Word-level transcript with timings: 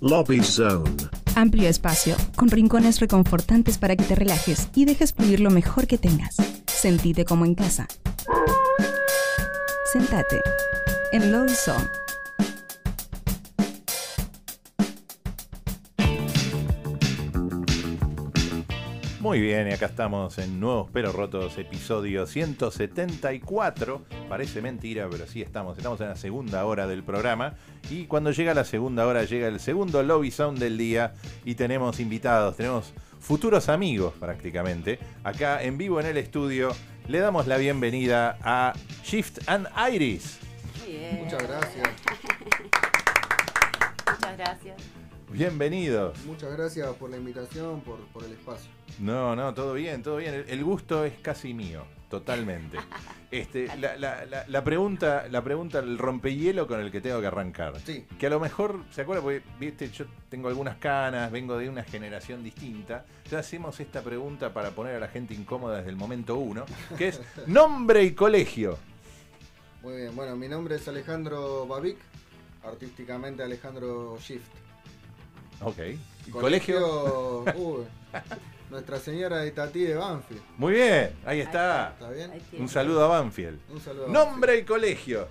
Lobby 0.00 0.40
Zone. 0.44 0.88
Amplio 1.34 1.68
espacio, 1.68 2.14
con 2.36 2.48
rincones 2.50 3.00
reconfortantes 3.00 3.78
para 3.78 3.96
que 3.96 4.04
te 4.04 4.14
relajes 4.14 4.68
y 4.76 4.84
dejes 4.84 5.12
fluir 5.12 5.40
lo 5.40 5.50
mejor 5.50 5.88
que 5.88 5.98
tengas. 5.98 6.36
Sentite 6.66 7.24
como 7.24 7.44
en 7.44 7.56
casa. 7.56 7.88
Sentate 9.92 10.40
en 11.10 11.32
Lobby 11.32 11.52
Zone. 11.52 11.88
Muy 19.18 19.40
bien, 19.40 19.68
y 19.68 19.72
acá 19.72 19.86
estamos 19.86 20.38
en 20.38 20.60
Nuevos 20.60 20.90
Pero 20.92 21.10
Rotos, 21.10 21.58
episodio 21.58 22.24
174. 22.24 24.02
Parece 24.28 24.60
mentira, 24.60 25.08
pero 25.10 25.26
sí 25.26 25.40
estamos. 25.40 25.78
Estamos 25.78 26.00
en 26.02 26.08
la 26.08 26.16
segunda 26.16 26.64
hora 26.66 26.86
del 26.86 27.02
programa. 27.02 27.54
Y 27.90 28.04
cuando 28.04 28.30
llega 28.30 28.52
la 28.52 28.64
segunda 28.64 29.06
hora, 29.06 29.24
llega 29.24 29.48
el 29.48 29.58
segundo 29.58 30.02
lobby 30.02 30.30
sound 30.30 30.58
del 30.58 30.76
día. 30.76 31.14
Y 31.46 31.54
tenemos 31.54 31.98
invitados, 31.98 32.56
tenemos 32.56 32.92
futuros 33.20 33.70
amigos 33.70 34.12
prácticamente. 34.20 34.98
Acá 35.24 35.62
en 35.62 35.78
vivo 35.78 35.98
en 36.00 36.06
el 36.06 36.18
estudio, 36.18 36.72
le 37.08 37.20
damos 37.20 37.46
la 37.46 37.56
bienvenida 37.56 38.38
a 38.42 38.74
Shift 39.02 39.48
and 39.48 39.66
Iris. 39.92 40.38
Bien. 40.86 41.24
Muchas 41.24 41.42
gracias. 41.42 41.88
Muchas 44.06 44.36
gracias. 44.36 44.76
Bienvenidos. 45.30 46.18
Muchas 46.26 46.56
gracias 46.56 46.86
por 46.96 47.10
la 47.10 47.16
invitación, 47.16 47.80
por, 47.80 47.98
por 48.08 48.24
el 48.24 48.32
espacio. 48.32 48.70
No, 48.98 49.34
no, 49.34 49.54
todo 49.54 49.72
bien, 49.74 50.02
todo 50.02 50.16
bien. 50.16 50.34
El, 50.34 50.48
el 50.48 50.64
gusto 50.64 51.04
es 51.04 51.14
casi 51.20 51.54
mío, 51.54 51.84
totalmente. 52.08 52.78
Este, 53.30 53.66
la, 53.76 53.94
la- 53.98 54.24
la- 54.24 54.46
la 54.48 54.64
pregunta, 54.64 55.26
la 55.30 55.44
pregunta, 55.44 55.80
el 55.80 55.98
rompehielo 55.98 56.66
con 56.66 56.80
el 56.80 56.90
que 56.90 57.02
tengo 57.02 57.20
que 57.20 57.26
arrancar. 57.26 57.78
Sí. 57.84 58.06
Que 58.18 58.28
a 58.28 58.30
lo 58.30 58.40
mejor, 58.40 58.84
¿se 58.90 59.02
acuerda? 59.02 59.22
Porque, 59.22 59.42
viste, 59.60 59.90
yo 59.90 60.06
tengo 60.30 60.48
algunas 60.48 60.78
canas, 60.78 61.30
vengo 61.30 61.58
de 61.58 61.68
una 61.68 61.84
generación 61.84 62.42
distinta. 62.42 63.04
Ya 63.30 63.40
hacemos 63.40 63.78
esta 63.80 64.00
pregunta 64.00 64.54
para 64.54 64.70
poner 64.70 64.94
a 64.94 64.98
la 64.98 65.08
gente 65.08 65.34
incómoda 65.34 65.76
desde 65.76 65.90
el 65.90 65.96
momento 65.96 66.36
uno, 66.38 66.64
que 66.96 67.08
es 67.08 67.20
nombre 67.46 68.02
y 68.02 68.12
colegio. 68.12 68.78
Muy 69.82 69.96
bien. 69.98 70.16
Bueno, 70.16 70.34
mi 70.34 70.48
nombre 70.48 70.76
es 70.76 70.88
Alejandro 70.88 71.66
Babic, 71.66 71.98
artísticamente 72.64 73.42
Alejandro 73.42 74.16
Shift. 74.20 74.46
Ok. 75.60 75.78
¿Y 76.26 76.30
colegio? 76.30 77.44
Uy, 77.56 77.84
Nuestra 78.70 78.98
Señora 78.98 79.38
de 79.38 79.50
Tati 79.50 79.80
de 79.84 79.94
Banfield. 79.94 80.42
Muy 80.58 80.74
bien, 80.74 81.10
ahí 81.24 81.40
está. 81.40 81.90
¿Está 81.94 82.10
bien? 82.10 82.30
Un 82.58 82.68
saludo 82.68 83.04
a 83.04 83.08
Banfield. 83.08 83.58
Un 83.70 83.80
saludo. 83.80 84.06
a 84.06 84.08
Nombre 84.10 84.58
y 84.58 84.64
colegio. 84.64 85.26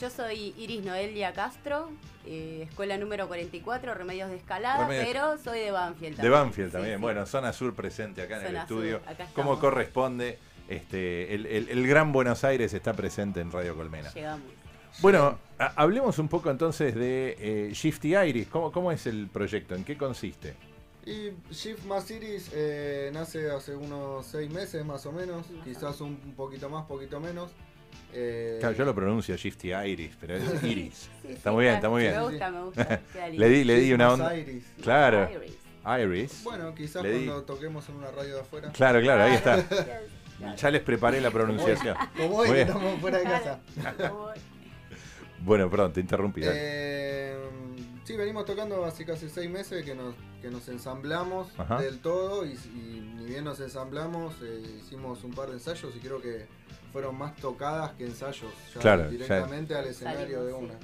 Yo 0.00 0.10
soy 0.10 0.54
Iris 0.58 0.84
Noelia 0.84 1.32
Castro, 1.32 1.90
eh, 2.26 2.66
escuela 2.68 2.98
número 2.98 3.26
44, 3.28 3.94
Remedios 3.94 4.28
de 4.30 4.36
Escalada, 4.36 4.86
Remedios. 4.86 5.06
pero 5.06 5.38
soy 5.38 5.60
de 5.60 5.70
Banfield 5.70 6.16
De 6.16 6.22
también. 6.22 6.32
Banfield 6.32 6.68
Sí, 6.68 6.72
también. 6.72 6.96
sí. 6.98 7.02
Bueno, 7.02 7.26
zona 7.26 7.52
sur 7.52 7.74
presente 7.74 8.22
acá 8.22 8.40
en 8.40 8.46
el 8.48 8.56
estudio. 8.56 9.00
Como 9.34 9.58
corresponde, 9.58 10.38
este, 10.68 11.34
el, 11.34 11.46
el- 11.46 11.68
el 11.70 11.86
Gran 11.86 12.12
Buenos 12.12 12.44
Aires 12.44 12.74
está 12.74 12.92
presente 12.92 13.40
en 13.40 13.50
Radio 13.50 13.74
Colmena. 13.74 14.12
Llegamos. 14.12 14.44
Bueno, 15.00 15.38
ha- 15.58 15.72
hablemos 15.76 16.18
un 16.18 16.28
poco 16.28 16.50
entonces 16.50 16.94
de 16.94 17.36
eh, 17.38 17.70
Shifty 17.72 18.16
Iris. 18.16 18.48
¿Cómo, 18.48 18.70
¿Cómo 18.72 18.92
es 18.92 19.06
el 19.06 19.28
proyecto? 19.28 19.74
¿En 19.74 19.84
qué 19.84 19.96
consiste? 19.96 20.54
Y 21.06 21.32
Shift 21.54 21.84
más 21.84 22.10
Iris 22.10 22.50
eh, 22.52 23.10
nace 23.14 23.48
hace 23.50 23.76
unos 23.76 24.26
seis 24.26 24.50
meses 24.50 24.84
más 24.84 25.06
o 25.06 25.12
menos, 25.12 25.46
quizás 25.64 26.00
un, 26.00 26.20
un 26.24 26.34
poquito 26.34 26.68
más, 26.68 26.84
poquito 26.86 27.20
menos. 27.20 27.50
Eh, 28.12 28.56
Claro, 28.60 28.74
yo 28.74 28.84
lo 28.84 28.94
pronuncio 28.94 29.36
Shifty 29.36 29.72
Iris, 29.72 30.16
pero 30.20 30.34
es 30.36 30.42
Iris. 30.64 31.08
Sí, 31.22 31.28
Está 31.28 31.50
sí, 31.50 31.54
muy 31.54 31.64
bien, 31.64 31.74
claro. 31.74 31.76
está 31.78 31.88
muy 31.90 32.02
bien. 32.02 32.14
Me 32.14 32.22
gusta, 32.22 32.50
me 32.50 32.62
gusta. 32.64 33.00
Le 33.32 33.48
di, 33.48 33.64
le 33.64 33.74
di 33.78 33.92
una 33.92 34.12
onda. 34.12 34.36
Iris. 34.36 34.64
Claro, 34.82 35.28
Iris. 35.30 35.56
Iris. 36.02 36.42
Bueno, 36.42 36.74
quizás 36.74 37.02
Le 37.04 37.12
di- 37.12 37.26
cuando 37.26 37.44
toquemos 37.44 37.88
en 37.88 37.94
una 37.94 38.10
radio 38.10 38.34
de 38.34 38.40
afuera. 38.40 38.72
Claro, 38.72 39.00
claro, 39.00 39.22
ahí 39.22 39.34
está. 39.34 39.62
Claro. 39.64 39.86
Ya 40.58 40.70
les 40.70 40.82
preparé 40.82 41.18
la 41.22 41.30
pronunciación. 41.30 41.96
Como 42.14 42.36
hoy 42.36 42.58
estamos 42.58 43.00
fuera 43.00 43.16
de 43.18 43.24
casa. 43.24 43.58
Bueno, 45.40 45.70
perdón, 45.70 45.92
te 45.94 46.00
interrumpí. 46.00 46.42
Eh, 46.44 47.34
sí, 48.06 48.16
venimos 48.16 48.44
tocando 48.46 48.84
hace 48.84 49.04
casi 49.04 49.28
seis 49.28 49.50
meses 49.50 49.84
que 49.84 49.94
nos, 49.94 50.14
que 50.40 50.48
nos 50.50 50.66
ensamblamos 50.68 51.48
Ajá. 51.58 51.80
del 51.80 51.98
todo 51.98 52.46
y, 52.46 52.52
y 52.52 53.12
ni 53.16 53.24
bien 53.26 53.44
nos 53.44 53.60
ensamblamos, 53.60 54.34
eh, 54.42 54.62
hicimos 54.80 55.22
un 55.24 55.32
par 55.32 55.48
de 55.48 55.54
ensayos 55.54 55.94
y 55.94 55.98
creo 55.98 56.22
que 56.22 56.46
fueron 56.92 57.18
más 57.18 57.36
tocadas 57.36 57.92
que 57.92 58.04
ensayos, 58.06 58.52
ya 58.74 58.80
Claro, 58.80 59.02
ya- 59.04 59.08
directamente 59.10 59.74
al 59.74 59.86
escenario 59.86 60.44
de 60.44 60.52
una. 60.54 60.74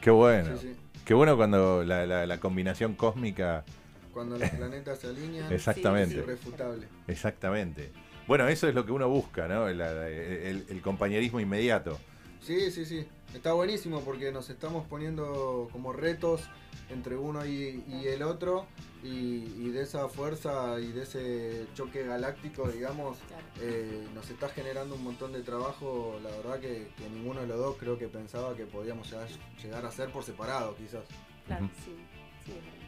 Qué 0.00 0.10
bueno. 0.10 0.56
Sí, 0.58 0.68
sí. 0.74 0.76
Qué 1.04 1.14
bueno 1.14 1.36
cuando 1.36 1.82
la, 1.84 2.04
la- 2.06 2.26
la 2.26 2.40
combinación 2.40 2.94
cósmica. 2.94 3.64
Cuando 4.12 4.36
los 4.36 4.50
planetas 4.50 4.98
se 4.98 5.06
alinean, 5.06 5.50
Exactamente. 5.52 6.16
es 6.18 6.22
irrefutable. 6.24 6.86
Exactamente. 7.08 7.92
Bueno, 8.26 8.46
eso 8.48 8.68
es 8.68 8.74
lo 8.74 8.84
que 8.84 8.92
uno 8.92 9.08
busca, 9.08 9.48
¿no? 9.48 9.68
El, 9.68 9.80
el- 9.80 10.66
el 10.68 10.82
compañerismo 10.82 11.40
inmediato. 11.40 11.98
Sí, 12.40 12.70
sí, 12.70 12.84
sí. 12.84 13.06
Está 13.34 13.52
buenísimo 13.54 14.00
porque 14.00 14.30
nos 14.30 14.50
estamos 14.50 14.86
poniendo 14.86 15.68
como 15.72 15.92
retos 15.92 16.42
entre 16.90 17.16
uno 17.16 17.46
y, 17.46 17.82
y 17.88 18.06
el 18.08 18.22
otro 18.22 18.66
y, 19.02 19.08
y 19.56 19.70
de 19.70 19.82
esa 19.82 20.08
fuerza 20.08 20.78
y 20.78 20.92
de 20.92 21.02
ese 21.02 21.66
choque 21.74 22.04
galáctico, 22.04 22.68
digamos, 22.68 23.16
Claro. 23.28 23.42
eh, 23.60 24.06
nos 24.14 24.28
está 24.30 24.48
generando 24.50 24.94
un 24.96 25.02
montón 25.04 25.32
de 25.32 25.42
trabajo. 25.42 26.18
La 26.22 26.30
verdad 26.30 26.60
que, 26.60 26.88
que 26.96 27.08
ninguno 27.10 27.40
de 27.40 27.46
los 27.46 27.58
dos 27.58 27.76
creo 27.78 27.98
que 27.98 28.08
pensaba 28.08 28.54
que 28.54 28.66
podíamos 28.66 29.10
llegar, 29.10 29.28
llegar 29.62 29.86
a 29.86 29.90
ser 29.90 30.10
por 30.12 30.22
separado, 30.24 30.76
quizás. 30.76 31.04
Claro, 31.46 31.64
Ujú. 31.64 31.74
sí. 31.84 31.96
Sí, 32.44 32.52
verdad. 32.52 32.81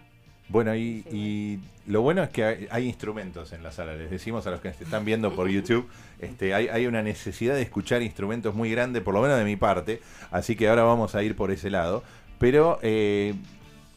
Bueno, 0.55 0.75
y, 0.77 1.03
Sí, 1.03 1.11
y 1.11 1.91
lo 1.91 2.01
bueno 2.01 2.23
es 2.23 2.31
que 2.31 2.45
hay, 2.45 2.69
hay 2.71 2.87
instrumentos 2.87 3.53
en 3.53 3.63
la 3.63 3.73
sala. 3.73 3.95
Les 3.95 4.11
decimos 4.11 4.47
a 4.47 4.51
los 4.53 4.61
que 4.61 4.69
nos 4.69 4.81
están 4.81 5.05
viendo 5.05 5.35
por 5.35 5.49
YouTube, 5.49 5.89
este, 6.21 6.55
hay, 6.55 6.69
hay 6.69 6.87
una 6.87 7.03
necesidad 7.03 7.55
de 7.55 7.63
escuchar 7.63 8.03
instrumentos 8.03 8.55
muy 8.55 8.71
grande, 8.71 9.01
por 9.01 9.15
lo 9.15 9.21
menos 9.21 9.37
de 9.37 9.45
mi 9.45 9.57
parte. 9.57 10.01
Así 10.31 10.57
que 10.57 10.69
ahora 10.69 10.85
vamos 10.85 11.15
a 11.15 11.23
ir 11.23 11.35
por 11.37 11.51
ese 11.51 11.71
lado. 11.71 12.03
Pero 12.39 12.79
eh, 12.83 13.35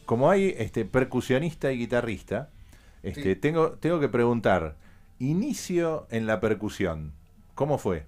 como 0.04 0.30
hay 0.30 0.54
este, 0.58 0.84
percusionista 0.84 1.70
y 1.72 1.78
guitarrista, 1.78 2.50
este, 3.04 3.34
Sí. 3.34 3.40
tengo, 3.40 3.70
tengo 3.72 4.00
que 4.00 4.08
preguntar, 4.08 4.74
inicio 5.20 6.06
en 6.10 6.26
la 6.26 6.40
percusión, 6.40 7.12
¿cómo 7.54 7.78
fue? 7.78 8.04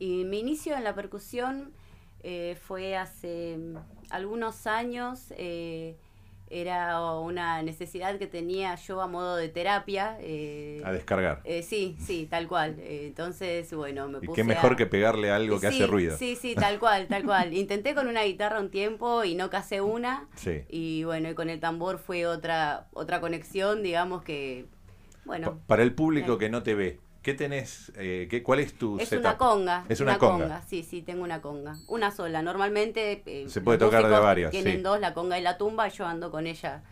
Y 0.00 0.24
mi 0.24 0.40
inicio 0.40 0.76
en 0.76 0.82
la 0.84 0.94
percusión 0.94 1.70
eh, 2.24 2.56
fue 2.66 2.96
hace 2.96 3.56
mm, 3.58 3.76
algunos 4.10 4.66
años. 4.66 5.32
eh, 5.36 5.96
era 6.50 7.00
una 7.18 7.62
necesidad 7.62 8.18
que 8.18 8.26
tenía 8.26 8.74
yo 8.76 9.00
a 9.00 9.06
modo 9.06 9.36
de 9.36 9.48
terapia. 9.48 10.16
eh, 10.20 10.82
A 10.84 10.92
descargar. 10.92 11.40
eh, 11.44 11.62
sí, 11.62 11.96
sí, 11.98 12.26
tal 12.30 12.46
cual. 12.48 12.76
Entonces, 12.80 13.72
bueno, 13.74 14.08
me 14.08 14.18
Y 14.18 14.26
puse 14.26 14.36
qué 14.42 14.44
mejor 14.44 14.72
a- 14.72 14.76
que 14.76 14.86
pegarle 14.86 15.30
algo 15.30 15.58
que 15.60 15.68
Sí, 15.70 15.76
hace 15.82 15.86
ruido. 15.86 16.16
Sí, 16.16 16.36
sí, 16.36 16.54
tal 16.54 16.78
cual, 16.78 17.06
tal 17.08 17.24
cual. 17.24 17.54
Intenté 17.54 17.94
con 17.94 18.08
una 18.08 18.22
guitarra 18.24 18.60
un 18.60 18.70
tiempo 18.70 19.24
y 19.24 19.34
no 19.34 19.50
casé 19.50 19.80
una. 19.80 20.28
Sí. 20.36 20.62
Y 20.68 21.04
bueno, 21.04 21.30
y 21.30 21.34
con 21.34 21.50
el 21.50 21.60
tambor 21.60 21.98
fue 21.98 22.26
otra, 22.26 22.88
otra 22.92 23.20
conexión, 23.20 23.82
digamos 23.82 24.22
que, 24.22 24.66
bueno, 25.24 25.52
Pa- 25.60 25.66
Para 25.68 25.82
el 25.82 25.94
público 25.94 26.38
que 26.38 26.50
no 26.50 26.62
te 26.62 26.74
ve, 26.74 27.00
¿qué 27.24 27.34
tenés? 27.34 27.90
eh, 27.96 28.28
qué, 28.30 28.44
¿Cuál 28.44 28.60
es 28.60 28.74
tu 28.74 28.98
es 29.00 29.08
setup? 29.08 29.24
una 29.24 29.36
conga. 29.36 29.84
Es 29.88 30.00
una 30.00 30.18
conga. 30.18 30.62
Sí, 30.62 30.84
sí, 30.84 31.02
tengo 31.02 31.24
una 31.24 31.40
conga. 31.40 31.74
Una 31.88 32.12
sola. 32.12 32.42
Normalmente 32.42 33.22
eh, 33.26 33.48
Se 33.48 33.60
puede 33.60 33.78
tocar 33.78 34.04
de 34.08 34.18
varias, 34.20 34.52
Tienen 34.52 34.76
sí. 34.76 34.82
dos, 34.82 35.00
la 35.00 35.12
conga 35.14 35.36
y 35.38 35.42
la 35.42 35.58
tumba, 35.58 35.88
yo 35.88 36.06
ando 36.06 36.30
con 36.30 36.46
ella 36.46 36.84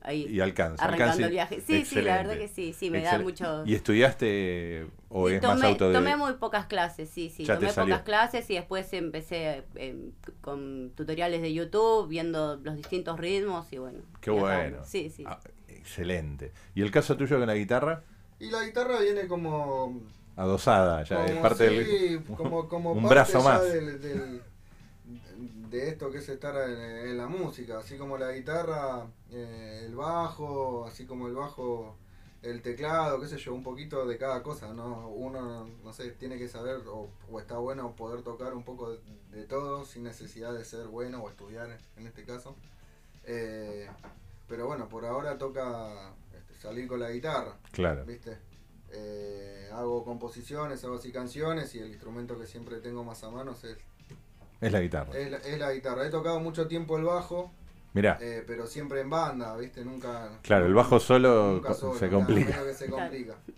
ahí 0.00 0.26
Y 0.28 0.40
alcanza. 0.40 0.82
arrancando 0.84 1.04
alcanza 1.12 1.24
el 1.26 1.30
viaje. 1.32 1.60
Sí, 1.66 1.84
sí, 1.84 2.02
la 2.02 2.16
verdad 2.16 2.36
que 2.38 2.48
sí, 2.48 2.72
sí, 2.72 2.90
me 2.90 3.02
da 3.02 3.18
mucho... 3.18 3.62
¿Y 3.66 3.74
estudiaste 3.74 4.86
o 5.10 5.28
Sí, 5.28 5.34
es 5.36 5.40
tomé, 5.40 5.54
más 5.54 5.64
autodidacta? 5.64 5.98
tomé 5.98 6.16
muy 6.16 6.32
pocas 6.34 6.66
clases, 6.66 7.08
sí, 7.10 7.30
sí. 7.34 7.44
Ya 7.44 7.58
te 7.58 7.66
tomé 7.66 7.84
pocas 7.92 8.02
clases 8.02 8.48
y 8.50 8.54
después 8.54 8.92
empecé 8.92 9.64
eh, 9.74 10.10
con 10.40 10.92
tutoriales 10.94 11.40
de 11.42 11.52
YouTube, 11.54 12.08
viendo 12.08 12.56
los 12.56 12.76
distintos 12.76 13.18
ritmos 13.18 13.72
y 13.72 13.78
bueno. 13.78 14.00
Qué 14.20 14.30
bueno. 14.30 14.78
Sí, 14.84 15.08
sí. 15.10 15.24
Ah, 15.26 15.40
excelente. 15.68 16.52
¿Y 16.74 16.82
el 16.82 16.90
caso 16.90 17.16
tuyo 17.16 17.38
con 17.38 17.46
la 17.46 17.54
guitarra? 17.54 18.02
Y 18.40 18.50
la 18.50 18.64
guitarra 18.64 19.00
viene 19.00 19.26
como 19.26 20.00
Adosada, 20.36 21.02
ya 21.02 21.26
es 21.26 21.36
parte 21.38 21.68
sí, 21.68 21.76
del... 22.14 22.24
como, 22.24 22.68
como 22.68 22.92
un 22.92 23.02
parte 23.02 23.14
brazo 23.14 23.42
más. 23.42 23.62
del- 23.64 24.00
del- 24.00 24.42
de 25.70 25.88
esto 25.88 26.10
que 26.10 26.18
es 26.18 26.28
estar 26.28 26.54
en, 26.70 26.80
en 26.80 27.16
la 27.18 27.26
música, 27.26 27.78
así 27.78 27.96
como 27.96 28.16
la 28.18 28.32
guitarra, 28.32 29.06
eh, 29.30 29.82
el 29.86 29.94
bajo, 29.94 30.86
así 30.86 31.04
como 31.06 31.28
el 31.28 31.34
bajo, 31.34 31.96
el 32.42 32.62
teclado, 32.62 33.20
qué 33.20 33.28
sé 33.28 33.36
yo, 33.36 33.52
un 33.54 33.62
poquito 33.62 34.06
de 34.06 34.16
cada 34.16 34.42
cosa, 34.42 34.72
¿no? 34.72 35.08
Uno, 35.08 35.68
no 35.84 35.92
sé, 35.92 36.10
tiene 36.12 36.38
que 36.38 36.48
saber 36.48 36.78
o, 36.88 37.10
o 37.30 37.38
está 37.40 37.58
bueno 37.58 37.94
poder 37.96 38.22
tocar 38.22 38.54
un 38.54 38.62
poco 38.64 38.90
de, 38.92 38.98
de 39.32 39.44
todo 39.44 39.84
sin 39.84 40.04
necesidad 40.04 40.52
de 40.54 40.64
ser 40.64 40.86
bueno 40.86 41.22
o 41.22 41.28
estudiar 41.28 41.78
en 41.96 42.06
este 42.06 42.24
caso. 42.24 42.54
Eh, 43.24 43.88
pero 44.46 44.66
bueno, 44.66 44.88
por 44.88 45.04
ahora 45.04 45.36
toca 45.36 46.12
salir 46.58 46.86
con 46.86 47.00
la 47.00 47.10
guitarra. 47.10 47.56
Claro. 47.72 48.04
¿viste? 48.04 48.36
Eh, 48.90 49.68
hago 49.72 50.04
composiciones, 50.04 50.82
hago 50.84 50.96
así 50.96 51.12
canciones 51.12 51.74
y 51.74 51.78
el 51.80 51.88
instrumento 51.88 52.38
que 52.38 52.46
siempre 52.46 52.78
tengo 52.78 53.04
más 53.04 53.22
a 53.24 53.30
mano 53.30 53.52
es, 53.52 53.76
Es 54.60 54.72
la 54.72 54.80
guitarra. 54.80 55.16
es 55.16 55.30
la, 55.30 55.36
es 55.38 55.58
la 55.58 55.72
guitarra. 55.72 56.06
He 56.06 56.10
tocado 56.10 56.40
mucho 56.40 56.66
tiempo 56.66 56.96
el 56.96 57.04
bajo, 57.04 57.52
Mirá. 57.94 58.18
Eh, 58.20 58.44
pero 58.46 58.66
siempre 58.66 59.00
en 59.00 59.08
banda, 59.10 59.56
¿viste? 59.56 59.82
Nunca. 59.84 60.28
Claro, 60.42 60.66
el 60.66 60.74
bajo 60.74 61.00
solo 61.00 61.54
nunca 61.54 61.68
co- 61.68 61.74
solo, 61.74 61.98
se 61.98 62.08
complica. 62.10 62.62
que 62.64 62.74
se 62.74 62.88
complica. 62.90 63.34
Sí, 63.46 63.52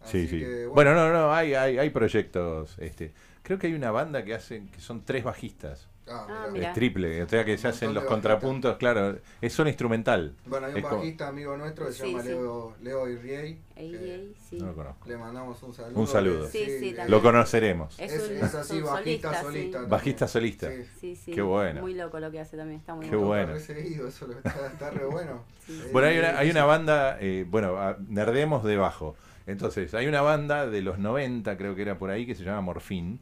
Así 0.00 0.28
sí. 0.28 0.38
que, 0.40 0.66
bueno, 0.66 0.94
no, 0.94 1.12
no, 1.12 1.32
hay, 1.34 1.54
hay, 1.54 1.78
hay 1.78 1.90
proyectos. 1.90 2.76
Este, 2.78 3.12
creo 3.42 3.58
que 3.58 3.66
hay 3.66 3.74
una 3.74 3.90
banda 3.90 4.24
que 4.24 4.34
hacen 4.34 4.68
que 4.68 4.80
son 4.80 5.04
tres 5.04 5.24
bajistas. 5.24 5.88
Ah, 6.12 6.26
Ah, 6.28 6.48
mirá. 6.52 6.68
Es 6.68 6.74
triple, 6.74 7.22
o 7.22 7.28
sea 7.28 7.44
que 7.44 7.56
se 7.58 7.66
Un 7.68 7.72
hacen 7.72 7.94
los 7.94 8.04
contrapuntos, 8.04 8.76
claro, 8.76 9.16
es 9.40 9.52
solo 9.52 9.68
instrumental. 9.70 10.34
Bueno, 10.46 10.66
hay 10.66 10.72
un 10.72 10.78
Es 10.78 10.84
como- 10.84 10.96
bajista 10.98 11.28
amigo 11.28 11.56
nuestro 11.56 11.86
que 11.86 11.92
se 11.92 12.02
Sí, 12.04 12.10
llama 12.10 12.22
sí. 12.22 12.28
Leo, 12.28 12.74
Leo 12.82 13.08
Irriey. 13.08 13.58
Sí. 13.76 14.58
No 14.58 14.66
lo 14.66 14.74
conozco. 14.74 15.08
Le 15.08 15.16
mandamos 15.16 15.62
un 15.62 15.74
saludo. 15.74 16.00
Un 16.00 16.06
saludo. 16.06 16.50
que. 16.50 17.04
Lo 17.08 17.22
conoceremos. 17.22 17.98
Es, 17.98 18.12
un- 18.28 18.36
es 18.36 18.54
así, 18.54 18.78
un 18.78 18.84
bajista 18.84 19.28
solista, 19.28 19.42
solista. 19.42 19.60
sí. 19.66 19.70
también. 19.72 19.90
Bajista 19.90 20.28
solista. 20.28 20.70
Sí. 20.70 20.84
Sí, 21.00 21.16
sí. 21.16 21.32
Qué 21.32 21.42
bueno. 21.42 21.80
Muy 21.80 21.94
loco 21.94 22.20
lo 22.20 22.30
que 22.30 22.40
hace 22.40 22.56
también, 22.56 22.78
está 22.80 22.94
muy 22.94 23.08
Qué 23.08 23.16
bueno. 23.16 23.28
bueno. 23.28 23.54
Está 23.56 23.72
re 23.74 23.82
seguido, 23.82 24.08
eso 24.08 24.26
lo- 24.26 24.34
está, 24.36 24.66
está 24.72 24.90
re 24.90 25.04
bueno. 25.06 25.44
Sí. 25.66 25.80
Bueno, 25.92 26.08
hay 26.08 26.18
una, 26.18 26.38
hay 26.38 26.50
una 26.50 26.64
banda, 26.64 27.18
eh, 27.20 27.46
bueno, 27.48 27.96
nerdemos 28.08 28.64
de 28.64 28.76
bajo. 28.76 29.14
Entonces, 29.46 29.94
hay 29.94 30.06
una 30.06 30.20
banda 30.20 30.66
de 30.66 30.82
los 30.82 30.98
90, 30.98 31.56
creo 31.56 31.74
que 31.76 31.82
era 31.82 31.98
por 31.98 32.10
ahí, 32.10 32.26
que 32.26 32.34
se 32.34 32.42
llama 32.44 32.60
Morfín, 32.62 33.20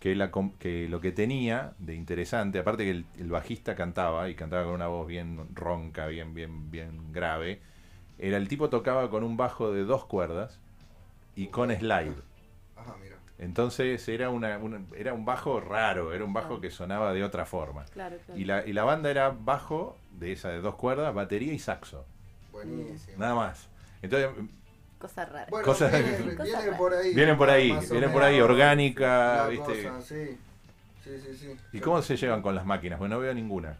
que, 0.00 0.14
la, 0.14 0.30
com- 0.30 0.52
que 0.58 0.88
lo 0.88 1.00
que 1.00 1.12
tenía 1.12 1.72
de 1.78 1.94
interesante, 1.94 2.58
aparte 2.58 2.84
que 2.84 2.90
el, 2.90 3.06
el 3.18 3.30
bajista 3.30 3.74
cantaba, 3.74 4.28
y 4.28 4.34
cantaba 4.34 4.64
con 4.64 4.74
una 4.74 4.86
voz 4.88 5.06
bien 5.06 5.48
ronca, 5.54 6.06
bien, 6.06 6.34
bien, 6.34 6.70
bien 6.70 7.12
grave, 7.12 7.60
era 8.18 8.36
el 8.36 8.48
tipo 8.48 8.68
tocaba 8.70 9.10
con 9.10 9.24
un 9.24 9.36
bajo 9.36 9.72
de 9.72 9.84
dos 9.84 10.04
cuerdas 10.04 10.58
y 11.36 11.48
con 11.48 11.70
slide. 11.70 12.14
Ajá, 12.76 12.96
mira. 13.02 13.16
Entonces 13.38 14.08
era, 14.08 14.30
una, 14.30 14.58
una- 14.58 14.82
era 14.96 15.12
un 15.14 15.24
bajo 15.24 15.60
raro, 15.60 16.12
era 16.12 16.24
un 16.24 16.32
bajo 16.32 16.60
que 16.60 16.70
sonaba 16.70 17.12
de 17.12 17.22
otra 17.22 17.44
forma. 17.46 17.84
Claro, 17.86 18.16
claro. 18.24 18.40
Y 18.40 18.44
la, 18.44 18.66
y 18.66 18.72
la 18.72 18.84
banda 18.84 19.10
era 19.10 19.30
bajo, 19.30 19.96
de 20.18 20.32
esa 20.32 20.48
de 20.50 20.60
dos 20.60 20.74
cuerdas, 20.74 21.14
batería 21.14 21.52
y 21.52 21.58
saxo. 21.60 22.04
Buenísimo. 22.52 23.16
Nada 23.18 23.34
más. 23.36 23.68
Entonces, 24.02 24.30
Bueno, 25.50 25.64
Cosas- 25.64 25.92
viene, 25.92 26.34
Cosas 26.34 26.44
viene 26.44 26.60
raras. 26.62 26.78
por 26.78 26.94
ahí. 26.94 27.14
Vienen 27.14 27.36
por 27.38 27.50
ahí, 27.50 27.78
vienen 27.90 28.12
por 28.12 28.22
ahí, 28.22 28.40
orgánica, 28.40 29.36
la 29.36 29.46
¿viste? 29.48 29.82
cosa, 29.84 30.02
sí. 30.02 30.38
Sí, 31.04 31.10
sí, 31.24 31.36
sí. 31.38 31.56
¿y 31.72 31.80
cómo 31.80 32.02
se 32.02 32.16
llevan 32.16 32.42
con 32.42 32.54
las 32.54 32.66
máquinas? 32.66 32.98
Bueno, 32.98 33.14
no 33.16 33.20
veo 33.20 33.32
ninguna. 33.34 33.76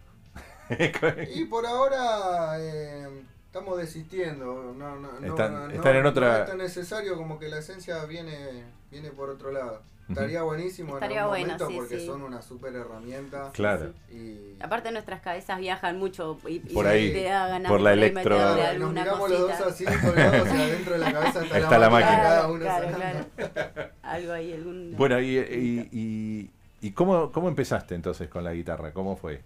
Y 1.35 1.44
por 1.47 1.65
ahora 1.67 2.56
eh, 2.61 3.09
estamos 3.47 3.79
desistiendo. 3.79 4.75
No, 4.76 4.97
no, 4.97 5.19
no, 5.20 5.26
Están- 5.26 5.69
no- 5.69 5.70
están 5.70 5.97
en 5.97 6.03
no 6.03 6.09
otra- 6.11 6.41
es 6.41 6.47
tan 6.47 6.59
necesario 6.59 7.17
como 7.17 7.38
que 7.38 7.49
la 7.49 7.59
esencia 7.59 8.05
viene, 8.05 8.64
viene 8.91 9.11
por 9.11 9.31
otro 9.31 9.50
lado. 9.50 9.82
Estaría 10.08 10.43
buenísimo 10.43 10.94
Estaría 10.94 11.16
en 11.19 11.22
algún 11.25 11.32
bueno, 11.38 11.44
momento 11.52 11.69
sí, 11.69 11.76
porque 11.76 11.99
sí. 12.00 12.06
son 12.06 12.22
una 12.22 12.40
super 12.40 12.75
herramienta. 12.75 13.50
Claro. 13.52 13.93
Y, 14.10 14.56
Aparte 14.60 14.90
nuestras 14.90 15.20
cabezas 15.20 15.58
viajan 15.58 15.99
mucho 15.99 16.38
y, 16.49 16.55
y 16.56 16.60
Por 16.60 16.87
ahí, 16.87 17.12
te 17.12 17.25
da 17.25 17.46
ganas 17.49 17.70
por 17.70 17.81
la 17.81 17.93
electro- 17.93 18.37
Claro, 18.37 18.78
nos 18.78 18.93
miramos 18.93 19.31
los 19.31 19.40
cosita. 19.40 19.58
dos 19.64 19.72
así 19.72 19.84
colgados 19.84 20.49
y 20.49 20.50
adentro 20.62 20.93
de 20.94 20.99
la 20.99 21.12
cabeza 21.12 21.44
está, 21.44 21.58
Está 21.58 21.78
la 21.78 21.90
máquina. 21.90 22.16
cada 22.22 22.38
Claro, 22.38 22.52
uno 22.55 22.60
claro, 22.64 22.88
claro. 23.37 23.90
Algo 24.02 24.32
ahí, 24.32 24.52
algún... 24.55 24.94
Bueno, 24.96 25.20
y, 25.20 25.37
y, 25.38 25.88
y- 25.93 26.50
y 26.81 26.90
cómo, 26.93 27.31
cómo 27.32 27.49
empezaste 27.49 27.94
entonces 27.94 28.28
con 28.28 28.44
la 28.44 28.52
guitarra? 28.54 28.93
¿Cómo 28.93 29.16
fue? 29.16 29.43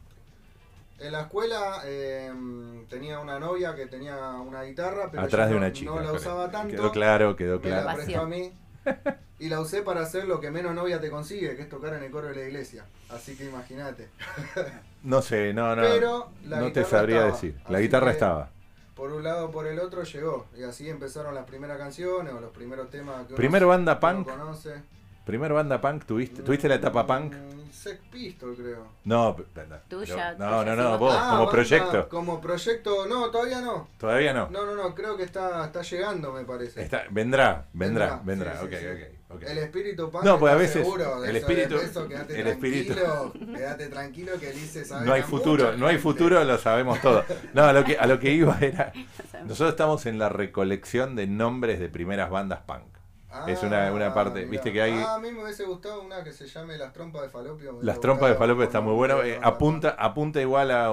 En 1.00 1.10
la 1.10 1.22
escuela 1.22 1.80
eh, 1.84 2.30
tenía 2.88 3.18
una 3.18 3.40
novia 3.40 3.74
que 3.74 3.86
tenía 3.86 4.16
una 4.34 4.62
guitarra, 4.62 5.08
pero 5.10 5.24
Atrás 5.24 5.48
yo 5.48 5.54
de 5.54 5.60
no- 5.60 5.66
una 5.66 5.72
chica. 5.72 5.90
no 5.90 6.00
la 6.00 6.12
usaba 6.12 6.48
tanto. 6.50 6.76
Quedó 6.76 6.92
claro, 6.92 7.34
quedó 7.34 7.58
Me 7.58 7.70
la 7.70 7.82
claro. 7.82 7.96
prestó 8.04 8.20
a 8.20 8.26
mí. 8.26 8.52
Y 9.38 9.48
la 9.48 9.60
usé 9.60 9.82
para 9.82 10.02
hacer 10.02 10.26
lo 10.26 10.40
que 10.40 10.50
menos 10.52 10.74
novia 10.74 11.00
te 11.00 11.10
consigue, 11.10 11.56
que 11.56 11.62
es 11.62 11.68
tocar 11.68 11.94
en 11.94 12.02
el 12.04 12.10
coro 12.12 12.28
de 12.28 12.34
la 12.36 12.42
iglesia. 12.42 12.84
Así 13.10 13.36
que 13.36 13.44
imagínate. 13.44 14.08
No 15.02 15.20
sé, 15.20 15.52
no, 15.52 15.74
no. 15.74 15.82
Pero 15.82 16.30
la 16.46 16.60
no 16.60 16.70
te 16.70 16.84
sabría 16.84 17.16
estaba, 17.26 17.32
decir. 17.32 17.60
La 17.68 17.80
guitarra 17.80 18.12
estaba. 18.12 18.50
Por 18.94 19.12
un 19.12 19.24
lado 19.24 19.50
por 19.50 19.66
el 19.66 19.80
otro 19.80 20.04
llegó. 20.04 20.46
Y 20.56 20.62
así 20.62 20.88
empezaron 20.88 21.34
las 21.34 21.44
primeras 21.44 21.76
canciones 21.76 22.32
o 22.32 22.40
los 22.40 22.52
primeros 22.52 22.88
temas 22.88 23.16
que 23.26 23.32
uno- 23.32 23.36
¿Primer 23.36 23.66
banda 23.66 23.98
uno 24.00 24.00
punk? 24.00 24.28
conoce. 24.28 24.74
¿Primer 25.24 25.52
banda 25.52 25.80
punk 25.80 26.04
tuviste? 26.04 26.42
¿Tuviste 26.42 26.68
la 26.68 26.74
etapa 26.76 27.06
punk? 27.06 27.34
Mm, 27.34 27.70
Sex 27.70 28.00
Pistol, 28.10 28.54
creo. 28.56 28.86
No, 29.04 29.36
Tuya, 29.88 30.34
no, 30.38 30.64
no, 30.64 30.76
no, 30.76 30.98
vos. 30.98 31.14
Ah, 31.16 31.22
como 31.30 31.36
banda, 31.38 31.50
proyecto. 31.52 32.08
Como 32.08 32.40
proyecto, 32.40 33.06
no, 33.06 33.30
todavía 33.30 33.60
no. 33.60 33.88
Todavía 33.98 34.32
no. 34.32 34.50
No, 34.50 34.66
no, 34.66 34.74
no, 34.74 34.94
creo 34.94 35.16
que 35.16 35.22
está, 35.22 35.66
está 35.66 35.82
llegando, 35.82 36.32
me 36.32 36.44
parece. 36.44 36.82
Está, 36.82 37.04
vendrá, 37.10 37.66
vendrá, 37.72 38.20
vendrá. 38.24 38.52
sí, 38.54 38.58
sí, 38.60 38.64
ok, 38.66 38.80
sí. 38.80 38.86
ok, 39.30 39.36
ok. 39.36 39.42
El 39.44 39.58
espíritu 39.58 40.10
punk 40.10 40.24
No, 40.24 40.38
pues 40.38 40.52
a 40.52 40.56
veces 40.56 40.84
seguro 40.84 41.20
de 41.20 41.30
el 41.30 41.36
espíritu- 41.36 41.80
el 42.28 42.46
espíritu- 42.46 42.94
tranquilo, 42.94 43.32
quédate 43.56 43.86
tranquilo 43.88 44.32
que 44.38 44.50
dice 44.50 44.84
No 45.04 45.12
hay 45.12 45.22
futuro, 45.22 45.76
no 45.76 45.86
hay 45.86 45.98
futuro, 45.98 46.42
lo 46.44 46.58
sabemos 46.58 47.00
todo. 47.00 47.24
No, 47.54 47.62
a 47.64 47.72
lo 47.72 47.84
que, 47.84 47.96
a 47.96 48.06
lo 48.06 48.18
que 48.18 48.32
iba 48.32 48.58
era. 48.60 48.92
Nosotros 49.44 49.70
estamos 49.70 50.04
en 50.06 50.18
la 50.18 50.28
recolección 50.28 51.14
de 51.16 51.26
nombres 51.26 51.78
de 51.80 51.88
primeras 51.88 52.28
bandas 52.30 52.60
punk. 52.66 52.91
Es 53.48 53.62
una- 53.62 53.92
una 53.92 54.12
parte, 54.14 54.40
mirá. 54.40 54.50
viste 54.50 54.72
que 54.72 54.82
hay- 54.82 54.92
Ah, 54.92 55.14
a 55.14 55.18
mí 55.18 55.30
me 55.32 55.42
hubiese 55.42 55.64
gustado 55.64 56.02
una 56.02 56.22
que 56.22 56.32
se 56.32 56.46
llame 56.46 56.76
Las 56.76 56.92
trompas 56.92 57.22
de 57.22 57.28
falopio. 57.28 57.78
Las 57.82 58.00
trompas 58.00 58.30
de 58.30 58.36
falopio 58.36 58.64
está 58.64 58.80
muy 58.80 58.94
bueno. 58.94 59.22
eh, 59.22 59.38
apunta, 59.42 59.96
apunta 59.98 60.40
igual 60.40 60.70
a, 60.70 60.86
a- 60.86 60.92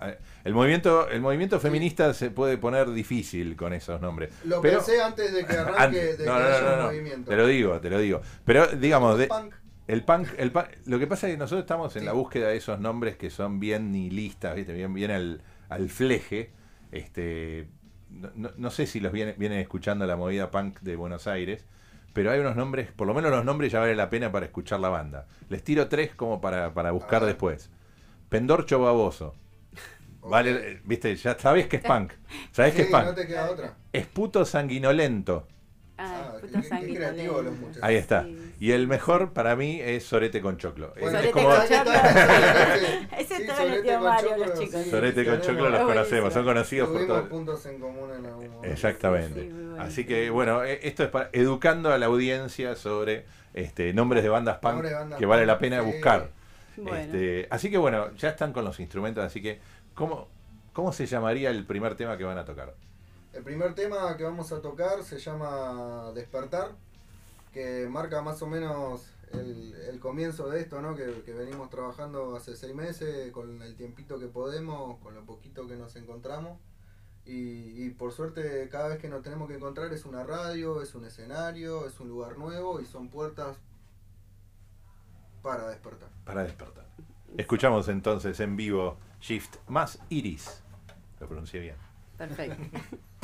a- 0.00 0.16
el 0.44 0.54
movimiento, 0.54 1.08
el 1.08 1.20
movimiento 1.20 1.60
feminista 1.60 2.12
se 2.14 2.30
puede 2.30 2.58
poner 2.58 2.90
difícil 2.90 3.56
con 3.56 3.72
esos 3.72 4.00
nombres. 4.00 4.30
Lo 4.44 4.60
Pero- 4.60 4.78
pensé 4.78 5.02
antes 5.02 5.32
de 5.32 5.44
que 5.46 5.52
arranque, 5.56 5.96
de 6.16 6.26
no, 6.26 6.34
que 6.34 6.40
no, 6.40 6.46
haya 6.46 6.60
no, 6.62 6.72
un 6.72 6.78
no, 6.78 6.84
movimiento. 6.86 7.30
Te 7.30 7.36
lo 7.36 7.46
digo, 7.46 7.80
te 7.80 7.90
lo 7.90 7.98
digo. 7.98 8.20
Pero 8.44 8.66
digamos, 8.68 9.16
de, 9.18 9.26
Punk, 9.28 9.54
el 9.88 10.02
punk, 10.04 10.28
el 10.38 10.52
punk- 10.52 10.70
lo 10.86 10.98
que 10.98 11.06
pasa 11.06 11.28
es 11.28 11.34
que 11.34 11.38
nosotros 11.38 11.60
estamos 11.62 11.94
en 11.96 12.00
Sí. 12.02 12.06
la 12.06 12.12
búsqueda 12.12 12.48
de 12.48 12.56
esos 12.56 12.80
nombres 12.80 13.16
que 13.16 13.30
son 13.30 13.60
bien 13.60 13.92
nihilistas, 13.92 14.54
¿viste? 14.56 14.72
bien, 14.72 14.92
bien 14.92 15.10
al, 15.12 15.42
al 15.68 15.88
fleje. 15.88 16.50
Este, 16.92 17.68
no, 18.10 18.30
no- 18.34 18.50
no 18.56 18.70
sé 18.70 18.86
si 18.86 19.00
los 19.00 19.12
viene- 19.12 19.34
vienen 19.36 19.58
escuchando 19.58 20.06
la 20.06 20.16
movida 20.16 20.50
punk 20.50 20.80
de 20.80 20.96
Buenos 20.96 21.26
Aires, 21.26 21.66
pero 22.16 22.30
hay 22.30 22.40
unos 22.40 22.56
nombres, 22.56 22.90
por 22.92 23.06
lo 23.06 23.12
menos 23.12 23.30
los 23.30 23.44
nombres 23.44 23.70
ya 23.70 23.80
vale 23.80 23.94
la 23.94 24.08
pena 24.08 24.32
para 24.32 24.46
escuchar 24.46 24.80
la 24.80 24.88
banda. 24.88 25.26
Les 25.50 25.62
tiro 25.62 25.86
tres 25.86 26.14
como 26.14 26.40
para, 26.40 26.72
para 26.72 26.90
buscar 26.90 27.20
ver. 27.20 27.28
después. 27.28 27.68
Pendorcho 28.30 28.80
Baboso. 28.80 29.34
Vale, 30.22 30.50
eh, 30.50 30.80
viste, 30.86 31.14
ya 31.14 31.38
sabés 31.38 31.66
que 31.66 31.76
es 31.76 31.82
punk. 31.82 32.14
Sabés 32.52 32.72
que 32.72 32.82
es 32.82 32.88
punk. 32.88 33.04
no 33.04 33.14
te 33.14 33.26
queda 33.26 33.50
otra. 33.50 33.74
Esputo 33.92 34.46
sanguinolento. 34.46 35.46
Ah, 36.36 36.38
Ah, 36.38 36.46
puto 36.46 36.52
qué- 36.54 36.60
qué 36.62 36.68
sanguinolento. 36.68 37.12
creativos 37.14 37.44
los 37.44 37.54
muchachos. 37.56 37.82
Ahí 37.82 37.96
está. 37.96 38.22
Sí, 38.24 38.52
Y 38.58 38.70
el 38.72 38.86
mejor 38.88 39.32
para 39.32 39.54
mí 39.56 39.80
es 39.82 40.04
Sorete 40.04 40.40
con 40.40 40.56
Choclo. 40.56 40.92
Es- 40.96 41.02
Bueno, 41.02 41.18
es 41.18 41.24
Sorete 41.26 41.32
como- 41.32 41.48
con 41.56 41.68
Choclo. 41.68 41.92
Ese 43.18 43.36
sí, 43.36 43.44
Mario, 44.00 44.36
los 44.46 44.58
sí, 44.58 44.64
chicos. 44.66 44.86
Sorete 44.86 45.24
con 45.24 45.40
tenemos- 45.40 45.46
Choclo 45.46 45.70
los 45.70 45.80
Es 45.80 45.86
conocemos, 45.86 46.32
son 46.32 46.44
conocidos 46.44 46.88
por 46.88 46.96
Tuvimos 46.98 47.18
todo. 47.20 47.28
puntos 47.28 47.66
en 47.66 47.80
común 47.80 48.10
en 48.18 48.26
algún 48.26 48.48
momento. 48.48 48.68
Exactamente. 48.72 49.40
Sí, 49.42 49.48
muy 49.48 49.64
bueno. 49.64 49.82
Así 49.82 50.06
que 50.06 50.30
bueno, 50.30 50.64
eh, 50.64 50.80
esto 50.82 51.02
es 51.04 51.10
para 51.10 51.28
educando 51.32 51.92
a 51.92 51.98
la 51.98 52.06
audiencia 52.06 52.76
sobre 52.76 53.24
este 53.54 53.92
nombres 53.92 54.22
de 54.22 54.28
bandas 54.28 54.58
punk 54.58 54.72
Nombres 54.72 54.90
de 54.92 54.98
bandas 54.98 55.18
que 55.18 55.26
vale 55.26 55.42
punk, 55.42 55.48
la 55.48 55.58
pena 55.58 55.80
sí. 55.80 55.86
buscar. 55.86 56.28
Bueno. 56.78 56.96
Este, 56.98 57.46
así 57.50 57.70
que 57.70 57.78
bueno, 57.78 58.14
ya 58.16 58.30
están 58.30 58.52
con 58.52 58.64
los 58.64 58.78
instrumentos, 58.80 59.24
así 59.24 59.40
que 59.42 59.60
¿cómo, 59.94 60.28
¿cómo 60.72 60.92
se 60.92 61.06
llamaría 61.06 61.50
el 61.50 61.64
primer 61.64 61.94
tema 61.94 62.16
que 62.18 62.24
van 62.24 62.38
a 62.38 62.44
tocar? 62.44 62.74
El 63.36 63.42
primer 63.42 63.74
tema 63.74 64.16
que 64.16 64.24
vamos 64.24 64.50
a 64.50 64.62
tocar 64.62 65.02
se 65.04 65.18
llama 65.18 66.10
Despertar, 66.14 66.70
que 67.52 67.86
marca 67.86 68.22
más 68.22 68.40
o 68.40 68.46
menos 68.46 69.10
el, 69.30 69.74
el 69.74 70.00
comienzo 70.00 70.48
de 70.48 70.60
esto, 70.60 70.80
¿no? 70.80 70.96
Que, 70.96 71.20
que 71.22 71.34
venimos 71.34 71.68
trabajando 71.68 72.34
hace 72.34 72.56
seis 72.56 72.74
meses, 72.74 73.30
con 73.32 73.60
el 73.60 73.76
tiempito 73.76 74.18
que 74.18 74.26
podemos, 74.28 74.98
con 75.00 75.14
lo 75.14 75.22
poquito 75.26 75.66
que 75.66 75.76
nos 75.76 75.94
encontramos. 75.96 76.58
Y, 77.26 77.84
y 77.84 77.90
por 77.90 78.12
suerte 78.12 78.70
cada 78.70 78.88
vez 78.88 78.98
que 79.00 79.08
nos 79.08 79.20
tenemos 79.22 79.48
que 79.48 79.56
encontrar 79.56 79.92
es 79.92 80.06
una 80.06 80.24
radio, 80.24 80.80
es 80.80 80.94
un 80.94 81.04
escenario, 81.04 81.86
es 81.86 82.00
un 82.00 82.08
lugar 82.08 82.38
nuevo 82.38 82.80
y 82.80 82.86
son 82.86 83.10
puertas 83.10 83.58
para 85.42 85.68
despertar. 85.68 86.08
Para 86.24 86.42
despertar. 86.42 86.86
Escuchamos 87.36 87.88
entonces 87.88 88.40
en 88.40 88.56
vivo 88.56 88.96
Shift 89.20 89.56
más 89.68 89.98
Iris. 90.08 90.62
Lo 91.20 91.26
pronuncié 91.26 91.60
bien. 91.60 91.76
Perfecto. 92.16 92.62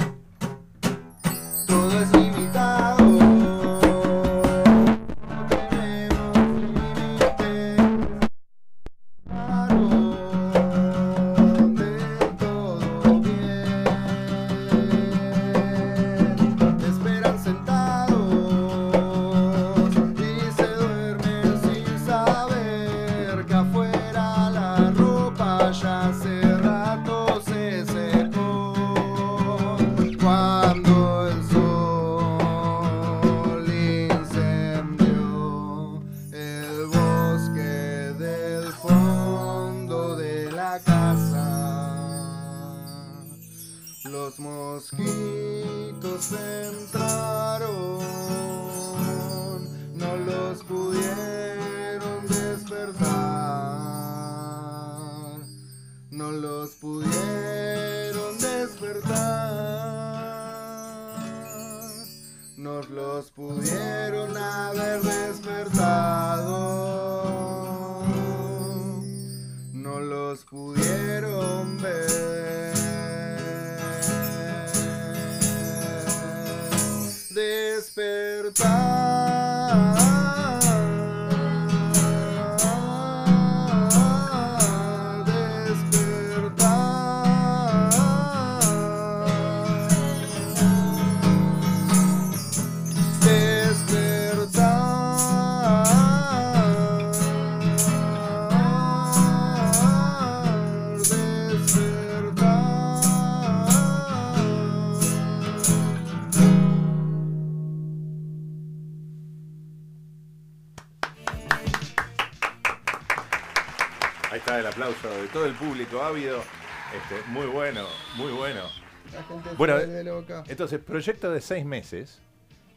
proyecto 120.93 121.31
de 121.33 121.41
seis 121.41 121.65
meses. 121.65 122.21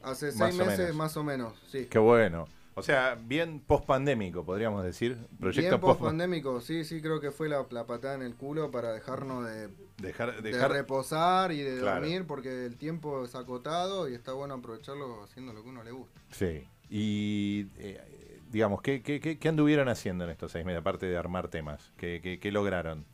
Hace 0.04 0.28
más 0.34 0.36
seis 0.36 0.60
o 0.62 0.66
meses 0.66 0.80
menos. 0.80 0.96
más 0.96 1.18
o 1.18 1.24
menos, 1.24 1.54
sí. 1.72 1.88
Qué 1.90 2.00
bueno. 2.00 2.48
O 2.78 2.84
sea, 2.84 3.16
bien 3.16 3.62
post-pandémico, 3.62 4.44
podríamos 4.44 4.84
decir. 4.84 5.18
Proyecto 5.40 5.70
Bien 5.70 5.80
post 5.82 6.00
post-pandémico, 6.00 6.60
sí, 6.60 6.84
sí, 6.84 7.02
creo 7.02 7.22
que 7.22 7.32
fue 7.32 7.48
la, 7.48 7.66
la 7.70 7.86
patada 7.86 8.16
en 8.16 8.22
el 8.22 8.36
culo 8.36 8.70
para 8.70 8.92
dejarnos 8.92 9.46
de, 9.46 9.70
Dejar, 9.98 10.42
de 10.42 10.52
dejar, 10.52 10.72
reposar 10.72 11.52
y 11.54 11.62
de 11.62 11.80
Claro. 11.80 12.02
dormir 12.02 12.26
porque 12.28 12.66
el 12.66 12.76
tiempo 12.76 13.24
es 13.24 13.34
acotado 13.36 14.10
y 14.10 14.14
está 14.14 14.34
bueno 14.34 14.56
aprovecharlo 14.56 15.24
haciendo 15.24 15.54
lo 15.54 15.64
que 15.64 15.70
uno 15.70 15.84
le 15.84 15.92
gusta. 15.92 16.20
Sí. 16.32 16.68
Y, 16.90 17.68
eh, 17.78 18.42
digamos, 18.52 18.82
¿qué, 18.82 19.02
qué, 19.02 19.20
qué, 19.22 19.40
qué 19.40 19.48
anduvieron 19.50 19.88
haciendo 19.88 20.26
en 20.26 20.32
estos 20.32 20.52
seis 20.52 20.66
meses, 20.66 20.82
aparte 20.82 21.06
de 21.06 21.16
armar 21.18 21.48
temas? 21.48 21.94
¿Qué, 21.98 22.20
qué, 22.22 22.40
qué 22.40 22.52
lograron? 22.52 23.06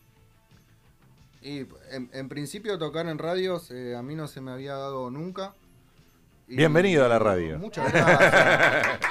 Y 1.41 1.65
en, 1.91 2.09
en 2.13 2.29
principio 2.29 2.77
tocar 2.77 3.07
en 3.07 3.17
radios 3.17 3.71
eh, 3.71 3.95
a 3.95 4.01
mí 4.03 4.15
no 4.15 4.27
se 4.27 4.41
me 4.41 4.51
había 4.51 4.73
dado 4.73 5.09
nunca. 5.09 5.53
Y- 6.47 6.55
Bienvenido 6.55 7.05
a 7.05 7.07
la 7.09 7.19
radio. 7.19 7.57
Muchas 7.57 7.91
gracias. 7.91 8.99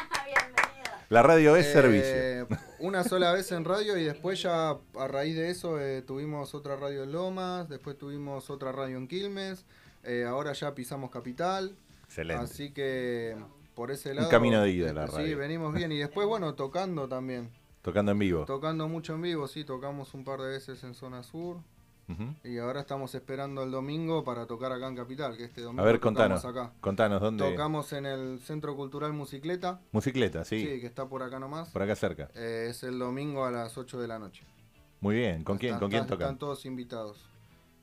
La 1.09 1.25
radio 1.25 1.57
es 1.57 1.67
Eh, 1.67 1.73
servicio. 1.73 2.59
Una 2.79 3.03
sola 3.03 3.33
vez 3.33 3.51
en 3.51 3.65
radio 3.65 3.97
y 3.97 4.05
después 4.05 4.41
ya 4.43 4.71
a 4.71 5.09
raíz 5.09 5.35
de 5.35 5.51
eso 5.51 5.81
eh, 5.81 6.03
tuvimos 6.03 6.55
otra 6.55 6.77
radio 6.77 7.03
en 7.03 7.11
Lomas, 7.11 7.69
después 7.69 7.99
tuvimos 7.99 8.49
otra 8.49 8.71
radio 8.71 8.97
en 8.97 9.09
Quilmes, 9.09 9.65
eh, 10.05 10.25
ahora 10.25 10.53
ya 10.53 10.73
pisamos 10.73 11.11
Capital, 11.11 11.75
Excelente. 12.05 12.45
así 12.45 12.71
que 12.71 13.37
por 13.75 13.91
ese 13.91 14.15
lado... 14.15 14.29
camino 14.29 14.63
de 14.63 14.71
ida 14.71 14.91
eh, 14.91 14.95
la 14.95 15.09
Sí, 15.09 15.17
radio. 15.17 15.39
venimos 15.39 15.75
bien 15.75 15.91
y 15.91 15.99
después 15.99 16.29
bueno, 16.29 16.55
tocando 16.55 17.09
también, 17.09 17.51
Tocando 17.83 18.13
en 18.13 18.19
vivo. 18.21 18.45
tocando 18.45 18.87
mucho 18.87 19.17
en 19.17 19.23
vivo, 19.23 19.49
sí, 19.49 19.65
tocamos 19.65 20.15
un 20.15 20.23
par 20.23 20.41
de 20.41 20.51
veces 20.51 20.85
en 20.85 20.95
Zona 20.95 21.25
Sur 21.25 21.57
Y 22.45 22.59
ahora 22.59 22.81
estamos 22.81 23.14
esperando 23.14 23.62
el 23.62 23.71
domingo 23.71 24.25
para 24.25 24.47
tocar 24.47 24.73
acá 24.73 24.88
en 24.88 24.97
Capital, 24.97 25.37
que 25.37 25.45
este 25.45 25.61
domingo 25.62 25.83
A 25.83 25.87
ver, 25.87 25.99
tocamos 26.00 26.40
contanos. 26.40 26.45
acá. 26.45 26.73
Contanos, 26.81 27.21
¿dónde? 27.21 27.50
Tocamos 27.50 27.93
en 27.93 28.07
el 28.07 28.40
Centro 28.40 28.75
Cultural 28.76 29.12
Mucicleta, 29.12 29.81
Musicleta, 29.93 30.45
sí, 30.45 30.61
sí, 30.61 30.81
que 30.81 30.87
está 30.87 31.07
por 31.07 31.23
acá 31.23 31.38
nomás. 31.38 31.69
por 31.71 31.83
acá 31.83 31.95
cerca. 31.97 32.29
Eh, 32.35 32.67
es 32.71 32.83
el 32.83 32.99
domingo 32.99 33.45
a 33.45 33.50
las 33.50 33.76
8 33.79 34.00
de 34.00 34.09
la 34.09 34.19
noche. 34.19 34.43
Muy 35.00 35.14
bien. 35.17 35.45
¿Con 35.45 35.57
quién, 35.59 35.71
Están- 35.75 35.81
¿con 35.81 35.90
quién 35.90 36.02
están- 36.02 36.19
tocan? 36.19 36.26
Están 36.29 36.38
todos 36.38 36.67
invitados. 36.67 37.19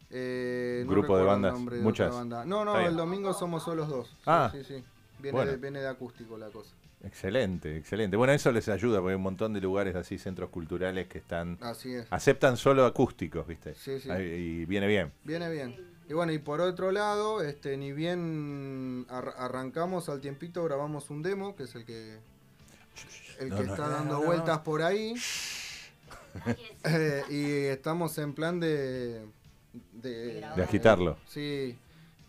Eh, 0.10 0.84
no 0.86 0.91
Grupo 0.91 1.17
de 1.17 1.24
bandas, 1.25 1.53
de 1.65 1.81
muchas. 1.81 2.13
banda. 2.13 2.46
No, 2.46 2.63
no, 2.63 2.79
el 2.79 2.96
domingo 2.96 3.34
somos 3.34 3.63
solos 3.63 3.89
dos. 3.89 4.07
Sí, 4.07 4.13
Ah. 4.25 4.50
sí, 4.53 4.63
sí. 4.63 4.84
Viene, 5.19 5.36
Bueno. 5.36 5.51
de, 5.51 5.57
viene 5.57 5.79
de 5.81 5.88
acústico 5.88 6.38
la 6.38 6.48
cosa. 6.50 6.72
Excelente, 7.04 7.77
excelente. 7.77 8.18
Bueno, 8.18 8.34
eso 8.34 8.51
les 8.51 8.68
ayuda 8.70 9.00
porque 9.00 9.12
hay 9.12 9.16
un 9.18 9.22
montón 9.22 9.54
de 9.54 9.62
lugares 9.62 9.96
así, 9.96 10.18
centros 10.18 10.50
culturales 10.50 11.08
que 11.08 11.20
están 11.20 11.58
Así 11.62 11.94
es. 11.94 12.08
aceptan 12.10 12.58
solo 12.58 12.86
acústicos, 12.86 13.46
¿viste? 13.48 13.75
Sí, 13.75 14.00
sí. 14.00 14.10
Y 14.10 14.66
viene 14.66 14.88
bien. 14.88 15.12
Viene 15.24 15.50
bien. 15.51 15.75
Y 16.10 16.13
bueno, 16.13 16.32
y 16.32 16.39
por 16.39 16.60
otro 16.62 16.92
lado, 16.92 17.42
este, 17.44 17.77
ni 17.77 17.92
bien 17.94 19.06
ar- 19.10 19.34
arrancamos 19.38 20.10
al 20.10 20.22
tiempito, 20.22 20.63
grabamos 20.63 21.10
un 21.10 21.22
demo, 21.22 21.56
que 21.56 21.63
es 21.63 21.75
el 21.75 21.86
que 21.86 22.18
el 23.39 23.50
No, 23.50 23.58
que 23.58 23.63
no, 23.66 23.72
está 23.74 23.84
no, 23.88 23.94
dando 23.94 24.22
vueltas 24.22 24.60
por 24.60 24.82
ahí. 24.82 25.13
Eh, 26.84 27.24
y 27.32 27.66
estamos 27.66 28.16
en 28.20 28.34
plan 28.34 28.60
de 28.60 29.25
de, 29.92 30.42
De 30.56 30.63
agitarlo. 30.63 31.18
Sí, 31.27 31.75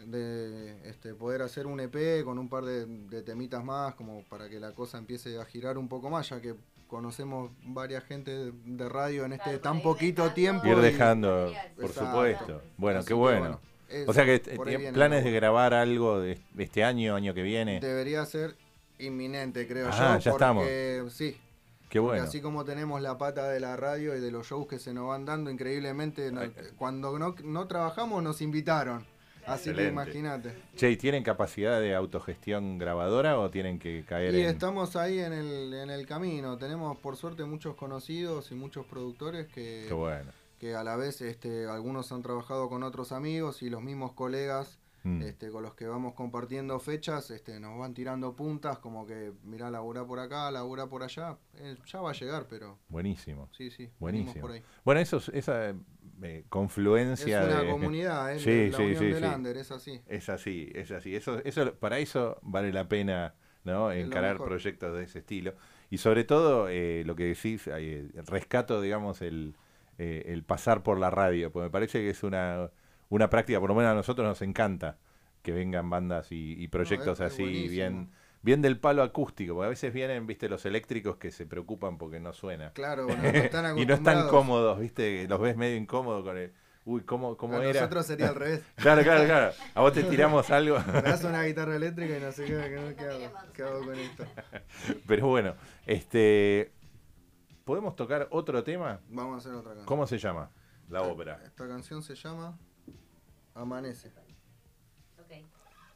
de 0.06 0.88
este, 0.88 1.14
poder 1.14 1.42
hacer 1.42 1.66
un 1.66 1.80
EP 1.80 2.24
con 2.24 2.38
un 2.38 2.48
par 2.48 2.64
de, 2.64 2.86
de 2.86 3.22
temitas 3.22 3.62
más, 3.64 3.94
como 3.94 4.22
para 4.24 4.48
que 4.48 4.58
la 4.60 4.72
cosa 4.72 4.98
empiece 4.98 5.38
a 5.38 5.44
girar 5.44 5.76
un 5.78 5.88
poco 5.88 6.08
más, 6.10 6.28
ya 6.28 6.40
que 6.40 6.54
conocemos 6.86 7.50
varias 7.64 8.04
gente 8.04 8.52
de, 8.52 8.88
radio 8.88 9.24
en 9.24 9.32
este 9.34 9.44
Claro, 9.44 9.60
tan 9.60 9.82
poquito 9.82 10.22
dejando. 10.22 10.34
tiempo. 10.34 10.66
Ir 10.68 10.78
y- 10.78 10.80
dejando, 10.92 11.52
por 11.76 11.84
Exacto. 11.84 12.06
supuesto. 12.10 12.62
Bueno, 12.78 12.98
Así 13.00 13.06
qué 13.08 13.14
que, 13.14 13.14
bueno. 13.14 13.60
O 14.06 14.12
sea 14.12 14.24
que 14.24 14.38
por 14.56 14.66
ahí 14.68 14.72
tiene 14.72 14.76
viene, 14.84 14.92
planes 14.92 15.24
de 15.24 15.30
grabar 15.32 15.72
algo 15.74 16.20
de 16.20 16.38
este 16.58 16.84
año, 16.84 17.14
año 17.14 17.32
que 17.34 17.42
viene. 17.42 17.80
Debería 17.80 18.24
ser 18.26 18.54
inminente, 18.98 19.66
creo 19.66 19.88
Ah, 19.92 20.18
yo. 20.18 20.24
ya 20.24 20.30
estamos. 20.32 20.64
porque, 20.64 21.04
Sí, 21.10 21.36
Qué 21.88 21.98
bueno. 21.98 22.22
así 22.22 22.40
como 22.42 22.64
tenemos 22.64 23.00
la 23.00 23.16
pata 23.16 23.48
de 23.48 23.60
la 23.60 23.76
radio 23.76 24.14
y 24.16 24.20
de 24.20 24.30
los 24.30 24.46
shows 24.46 24.66
que 24.66 24.78
se 24.78 24.92
nos 24.92 25.08
van 25.08 25.24
dando 25.24 25.50
increíblemente, 25.50 26.30
no- 26.32 26.42
cuando 26.76 27.18
no, 27.18 27.34
no 27.44 27.66
trabajamos 27.66 28.22
nos 28.22 28.42
invitaron. 28.42 29.04
Así 29.48 29.72
que 29.74 29.88
imagínate. 29.88 30.54
Che, 30.76 30.90
¿y 30.90 30.96
tienen 30.96 31.22
capacidad 31.22 31.80
de 31.80 31.94
autogestión 31.94 32.78
grabadora 32.78 33.38
o 33.38 33.50
tienen 33.50 33.78
que 33.78 34.04
caer 34.06 34.34
Y 34.34 34.40
en...? 34.42 34.46
estamos 34.50 34.96
ahí 34.96 35.18
en 35.18 35.32
el, 35.32 35.74
en 35.74 35.90
el 35.90 36.06
camino. 36.06 36.56
Tenemos 36.58 36.98
por 36.98 37.16
suerte 37.16 37.44
muchos 37.44 37.74
conocidos 37.76 38.50
y 38.52 38.54
muchos 38.54 38.86
productores 38.86 39.46
que, 39.48 39.84
Qué 39.88 39.94
bueno. 39.94 40.30
que 40.58 40.74
a 40.74 40.84
la 40.84 40.96
vez 40.96 41.20
este, 41.20 41.66
algunos 41.66 42.10
han 42.12 42.22
trabajado 42.22 42.68
con 42.68 42.82
otros 42.82 43.12
amigos 43.12 43.62
y 43.62 43.70
los 43.70 43.82
mismos 43.82 44.12
colegas 44.12 44.78
Mm. 45.04 45.22
este, 45.22 45.48
con 45.50 45.62
los 45.62 45.74
que 45.74 45.86
vamos 45.86 46.14
compartiendo 46.14 46.76
fechas 46.80 47.30
este, 47.30 47.60
nos 47.60 47.78
van 47.78 47.94
tirando 47.94 48.34
puntas 48.34 48.78
como 48.78 49.06
que 49.06 49.32
mirá, 49.44 49.70
labura 49.70 50.04
por 50.04 50.18
acá, 50.18 50.50
labura 50.50 50.88
por 50.88 51.04
allá. 51.04 51.38
Eh, 51.54 51.76
ya 51.86 52.00
va 52.00 52.10
a 52.10 52.12
llegar, 52.14 52.46
pero 52.50 52.78
Buenísimo. 52.88 53.48
sí, 53.56 53.70
sí. 53.70 53.88
Buenísimo. 54.00 54.40
Por 54.40 54.50
ahí. 54.50 54.62
Bueno, 54.84 55.00
eso, 55.00 55.18
es- 55.18 55.28
esa 55.28 55.72
eh, 56.22 56.44
Es 57.16 57.38
confluencia 57.38 57.40
una 57.40 57.56
de... 57.56 57.66
comunidad, 57.66 58.34
¿eh? 58.34 58.38
Sí, 58.40 58.70
la 58.70 58.78
sí, 58.78 58.82
unión 58.82 58.96
sí, 58.96 59.10
del 59.10 59.24
sí. 59.24 59.26
Under, 59.26 59.56
es 59.58 59.70
así. 59.70 60.00
Es 60.06 60.28
así, 60.28 60.70
es 60.74 60.90
así. 60.92 61.14
Eso, 61.16 61.40
eso, 61.44 61.74
para 61.76 61.98
eso 61.98 62.38
vale 62.42 62.72
la 62.72 62.88
pena 62.88 63.34
¿no? 63.64 63.92
Es 63.92 64.04
encarar 64.06 64.42
proyectos 64.42 64.96
de 64.96 65.04
ese 65.04 65.20
estilo. 65.20 65.54
Y 65.90 65.98
sobre 65.98 66.24
todo, 66.24 66.68
eh, 66.68 67.02
lo 67.06 67.16
que 67.16 67.24
decís, 67.24 67.68
eh, 67.68 68.10
rescato, 68.26 68.80
digamos, 68.80 69.22
el, 69.22 69.56
eh, 69.98 70.24
el 70.28 70.44
pasar 70.44 70.82
por 70.82 70.98
la 70.98 71.10
radio, 71.10 71.52
porque 71.52 71.64
me 71.66 71.70
parece 71.70 72.00
que 72.00 72.10
es 72.10 72.22
una, 72.22 72.70
una 73.10 73.30
práctica, 73.30 73.60
por 73.60 73.70
lo 73.70 73.74
menos 73.76 73.92
a 73.92 73.94
nosotros 73.94 74.26
nos 74.26 74.42
encanta 74.42 74.98
que 75.42 75.52
vengan 75.52 75.90
bandas 75.90 76.32
y, 76.32 76.54
y 76.62 76.68
proyectos 76.68 77.20
es- 77.20 77.28
es 77.28 77.30
así, 77.32 77.68
bien 77.68 78.10
bien 78.42 78.62
del 78.62 78.78
palo 78.78 79.02
acústico, 79.02 79.54
porque 79.54 79.66
a 79.66 79.70
veces 79.70 79.92
vienen, 79.92 80.26
viste, 80.26 80.48
los 80.48 80.64
eléctricos 80.66 81.16
que 81.16 81.30
se 81.30 81.46
preocupan 81.46 81.98
porque 81.98 82.20
no 82.20 82.32
suena. 82.32 82.72
Claro, 82.72 83.06
bueno, 83.06 83.22
no 83.22 83.28
están 83.28 83.78
y 83.78 83.86
no 83.86 83.94
están 83.94 84.28
cómodos, 84.28 84.78
viste, 84.80 85.26
los 85.28 85.40
ves 85.40 85.56
medio 85.56 85.76
incómodos 85.76 86.24
con 86.24 86.36
el... 86.38 86.52
Uy, 86.84 87.02
¿cómo, 87.02 87.36
cómo 87.36 87.58
A 87.58 87.64
era? 87.66 87.80
nosotros 87.80 88.06
sería 88.06 88.28
al 88.30 88.34
revés. 88.36 88.62
Claro, 88.76 89.02
claro, 89.02 89.24
claro. 89.26 89.52
A 89.74 89.80
vos 89.82 89.92
te 89.92 90.04
tiramos 90.04 90.50
algo. 90.50 90.78
Me 90.86 91.02
das 91.02 91.22
una 91.22 91.42
guitarra 91.44 91.76
eléctrica 91.76 92.16
y 92.16 92.20
no 92.20 92.32
sé 92.32 92.46
qué, 92.46 92.54
qué- 92.54 92.94
qué 92.96 93.04
hago, 93.04 93.32
qué 93.52 93.62
hago 93.62 93.84
con 93.84 93.94
esto. 93.98 94.24
Pero 95.06 95.26
bueno, 95.26 95.54
este. 95.84 96.72
¿Podemos 97.66 97.94
tocar 97.94 98.28
otro 98.30 98.64
tema? 98.64 99.00
Vamos 99.10 99.34
a 99.34 99.38
hacer 99.40 99.52
otra 99.52 99.70
canción. 99.72 99.84
¿Cómo 99.86 100.06
se 100.06 100.16
llama? 100.16 100.50
La 100.88 101.02
ópera. 101.02 101.38
Esta 101.44 101.68
canción 101.68 102.02
se 102.02 102.14
llama 102.14 102.58
Amanece. 103.54 104.08
Ok, 105.18 105.44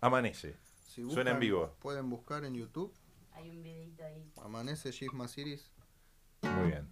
Amanece. 0.02 0.56
Si 0.92 1.10
Suena 1.10 1.30
en 1.30 1.40
vivo. 1.40 1.74
Pueden 1.80 2.10
buscar 2.10 2.44
en 2.44 2.54
YouTube 2.54 2.92
hay 3.34 3.50
un 3.50 3.62
videito 3.62 4.04
ahí. 4.04 4.30
Amanece 4.42 4.92
Gisma 4.92 5.28
Siris. 5.28 5.70
Muy 6.42 6.68
bien. 6.68 6.88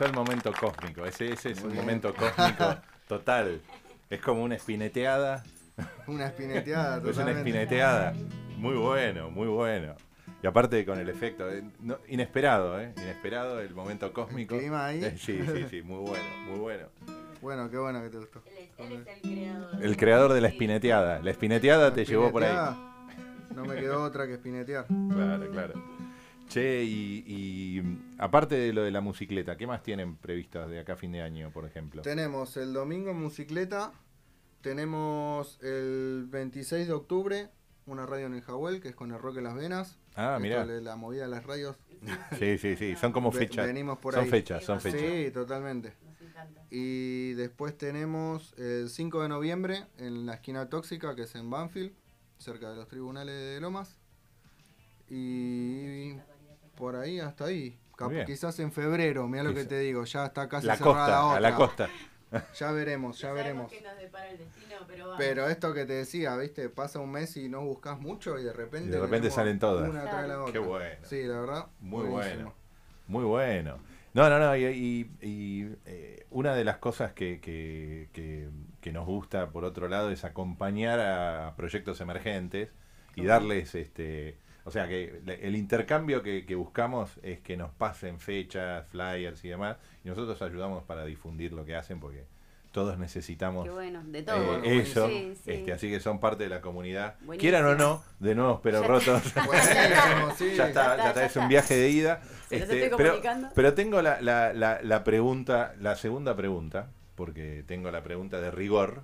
Gustó 0.00 0.04
el 0.06 0.12
momento 0.12 0.52
cósmico. 0.58 1.04
Ese, 1.04 1.32
ese 1.32 1.50
es 1.50 1.62
un 1.62 1.74
momento 1.74 2.14
cósmico 2.14 2.76
total. 3.06 3.60
Es 4.08 4.20
como 4.20 4.42
una 4.42 4.54
espineteada. 4.56 5.42
Una 6.06 6.26
espineteada, 6.26 6.96
Es 6.96 7.02
una 7.02 7.12
totalmente. 7.12 7.40
espineteada. 7.40 8.12
Muy 8.56 8.74
bueno, 8.76 9.30
muy 9.30 9.48
bueno. 9.48 9.94
Y 10.42 10.46
aparte 10.46 10.84
con 10.86 10.98
el 10.98 11.08
efecto, 11.08 11.50
eh, 11.50 11.62
no- 11.80 11.98
inesperado, 12.08 12.80
¿eh? 12.80 12.92
Inesperado 12.96 13.60
el 13.60 13.74
momento 13.74 14.12
cósmico. 14.12 14.54
El 14.54 14.60
clima 14.62 14.86
ahí. 14.86 15.04
Eh, 15.04 15.14
sí, 15.18 15.38
sí, 15.46 15.66
sí, 15.68 15.82
muy 15.84 15.98
bueno, 15.98 16.24
muy 16.48 16.58
bueno. 16.58 16.86
Bueno, 17.42 17.70
qué 17.70 17.78
bueno 17.78 18.02
que 18.02 18.10
te 18.10 18.18
gustó. 18.18 18.42
Él 18.46 18.54
es, 18.58 18.90
él 18.90 18.92
es 18.92 19.06
el 19.06 19.22
creador. 19.22 19.84
El 19.84 19.96
creador 19.96 20.32
de 20.32 20.40
la 20.40 20.48
espineteada. 20.48 21.18
La 21.20 21.30
espineteada 21.30 21.92
te 21.92 22.04
llevó 22.04 22.30
por 22.30 22.42
ahí. 22.44 22.50
Espineteada, 22.50 23.54
No 23.54 23.64
me 23.64 23.74
quedó 23.76 24.02
otra 24.02 24.26
que 24.26 24.34
espinetear. 24.34 24.86
Claro, 24.86 25.50
claro. 25.50 25.74
Che, 26.50 26.82
y, 26.82 27.24
y, 27.26 27.98
aparte 28.18 28.56
de 28.56 28.72
lo 28.72 28.82
de 28.82 28.90
la 28.90 29.00
mucicleta, 29.00 29.56
¿qué 29.56 29.66
más 29.66 29.82
tienen 29.82 30.16
previstas 30.16 30.68
de 30.68 30.80
acá 30.80 30.94
a 30.94 30.96
fin 30.96 31.12
de 31.12 31.22
año, 31.22 31.50
por 31.52 31.64
ejemplo? 31.64 32.02
Tenemos 32.02 32.56
el 32.56 32.72
domingo 32.72 33.10
en 33.10 33.20
Mucicleta, 33.20 33.92
tenemos 34.60 35.58
el 35.62 36.26
26 36.28 36.88
de 36.88 36.92
octubre 36.92 37.50
una 37.86 38.06
radio 38.06 38.26
en 38.26 38.34
el 38.34 38.42
Jahuel, 38.42 38.80
que 38.80 38.88
es 38.88 38.94
con 38.94 39.10
el 39.10 39.18
rock 39.18 39.38
en 39.38 39.44
las 39.44 39.54
venas. 39.54 39.98
Ah, 40.14 40.38
de 40.40 40.80
La 40.80 40.96
movida 40.96 41.22
de 41.22 41.28
las 41.28 41.44
radios. 41.44 41.76
Sí, 42.38 42.56
sí, 42.56 42.76
sí, 42.76 42.96
son 42.96 43.12
como 43.12 43.30
fechas. 43.30 43.66
venimos 43.66 43.98
por 43.98 44.14
son 44.14 44.24
ahí. 44.24 44.30
fechas, 44.30 44.64
son 44.64 44.80
fechas. 44.80 45.00
Sí, 45.00 45.30
totalmente. 45.32 45.92
Nos 46.02 46.20
encanta. 46.22 46.64
Y 46.70 47.34
después 47.34 47.76
tenemos 47.76 48.54
el 48.58 48.88
5 48.88 49.22
de 49.22 49.28
noviembre 49.28 49.84
en 49.98 50.24
la 50.24 50.34
esquina 50.34 50.70
tóxica, 50.70 51.14
que 51.14 51.22
es 51.22 51.34
en 51.34 51.50
Banfield, 51.50 51.92
cerca 52.38 52.70
de 52.70 52.76
los 52.76 52.88
tribunales 52.88 53.34
de 53.34 53.60
Lomas. 53.60 53.98
Y 55.10 56.14
por 56.80 56.96
ahí 56.96 57.20
hasta 57.20 57.44
ahí. 57.44 57.78
Cap- 57.96 58.06
Muy 58.08 58.14
bien. 58.16 58.26
Quizás 58.26 58.58
en 58.58 58.72
febrero, 58.72 59.28
mira 59.28 59.44
lo 59.44 59.54
que 59.54 59.64
te 59.66 59.78
digo, 59.78 60.02
ya 60.04 60.26
está 60.26 60.48
casi 60.48 60.66
La 60.66 60.76
cerrada 60.76 60.96
costa, 60.96 61.24
otra. 61.26 61.36
a 61.36 61.40
la 61.40 61.54
costa. 61.54 61.88
Ya 62.54 62.70
veremos, 62.70 63.18
ya 63.20 63.32
veremos. 63.32 63.72
sabemos 63.72 63.72
qué 63.72 63.80
nos 63.82 63.98
depara 63.98 64.30
el 64.30 64.38
destino, 64.38 64.76
pero 64.86 65.04
vamos. 65.06 65.18
Pero 65.18 65.48
esto 65.48 65.74
que 65.74 65.84
te 65.84 65.94
decía, 65.94 66.36
viste, 66.36 66.68
pasa 66.68 67.00
un 67.00 67.10
mes 67.10 67.36
y 67.36 67.48
no 67.48 67.60
buscas 67.62 67.98
mucho 67.98 68.38
y 68.38 68.44
de 68.44 68.52
repente. 68.52 68.86
Y 68.88 68.92
de 68.92 69.00
repente 69.00 69.32
salen 69.32 69.58
todas. 69.58 69.90
Una 69.90 70.02
tras 70.04 70.28
la 70.28 70.40
otra. 70.40 70.52
Qué 70.52 70.58
bueno. 70.60 70.94
Sí, 71.02 71.24
la 71.24 71.40
verdad. 71.40 71.66
Muy 71.80 72.06
buenísimo. 72.06 72.42
bueno. 72.44 72.54
Muy 73.08 73.24
bueno. 73.24 73.78
No, 74.14 74.30
no, 74.30 74.38
no. 74.38 74.56
Y, 74.56 74.64
y- 74.64 75.10
y, 75.20 75.76
eh, 75.86 76.24
una 76.30 76.54
de 76.54 76.62
las 76.62 76.76
cosas 76.78 77.12
que, 77.14 77.40
que- 77.40 78.08
que- 78.12 78.48
que 78.80 78.92
nos 78.92 79.06
gusta, 79.06 79.50
por 79.50 79.64
otro 79.64 79.88
lado, 79.88 80.12
es 80.12 80.22
acompañar 80.24 81.00
a 81.00 81.54
proyectos 81.56 82.00
emergentes 82.00 82.68
y 83.16 83.24
darles, 83.24 83.74
este, 83.74 84.38
o 84.64 84.70
sea, 84.70 84.86
que 84.88 85.20
el 85.40 85.56
intercambio 85.56 86.22
que, 86.22 86.44
que 86.46 86.54
buscamos 86.54 87.10
es 87.22 87.40
que 87.40 87.56
nos 87.56 87.70
pasen 87.72 88.18
fechas, 88.20 88.86
flyers 88.88 89.44
y 89.44 89.48
demás, 89.48 89.76
y 90.04 90.08
nosotros 90.08 90.40
ayudamos 90.42 90.84
para 90.84 91.04
difundir 91.04 91.52
lo 91.52 91.64
que 91.64 91.76
hacen 91.76 92.00
porque 92.00 92.24
todos 92.72 92.98
necesitamos 92.98 93.64
Qué 93.64 93.70
bueno, 93.70 94.00
de 94.04 94.20
eh, 94.20 94.22
todo. 94.22 94.62
eso, 94.62 95.08
Sí, 95.08 95.34
sí. 95.42 95.50
Este, 95.50 95.72
así 95.72 95.90
que 95.90 95.98
son 95.98 96.20
parte 96.20 96.44
de 96.44 96.50
la 96.50 96.60
comunidad. 96.60 97.16
Buenísimo. 97.22 97.40
Quieran 97.40 97.64
o 97.64 97.74
no, 97.74 98.04
de 98.20 98.34
nuevos 98.36 98.60
pero 98.62 98.80
Ya- 98.82 98.86
rotos. 98.86 99.22
Sí. 100.36 100.54
ya 100.56 100.68
está, 100.68 100.96
ya 100.96 101.08
está, 101.08 101.24
es 101.26 101.36
un 101.36 101.48
viaje 101.48 101.74
de 101.74 101.90
ida. 101.90 102.20
Este, 102.48 102.56
estoy 102.58 102.80
pero, 102.96 102.96
comunicando. 102.96 103.48
pero 103.54 103.74
tengo 103.74 104.00
la, 104.02 104.20
la, 104.20 104.52
la, 104.52 104.80
la 104.82 105.02
pregunta, 105.04 105.74
la 105.80 105.96
segunda 105.96 106.36
pregunta, 106.36 106.90
porque 107.16 107.64
tengo 107.66 107.90
la 107.90 108.02
pregunta 108.02 108.40
de 108.40 108.50
rigor, 108.52 109.02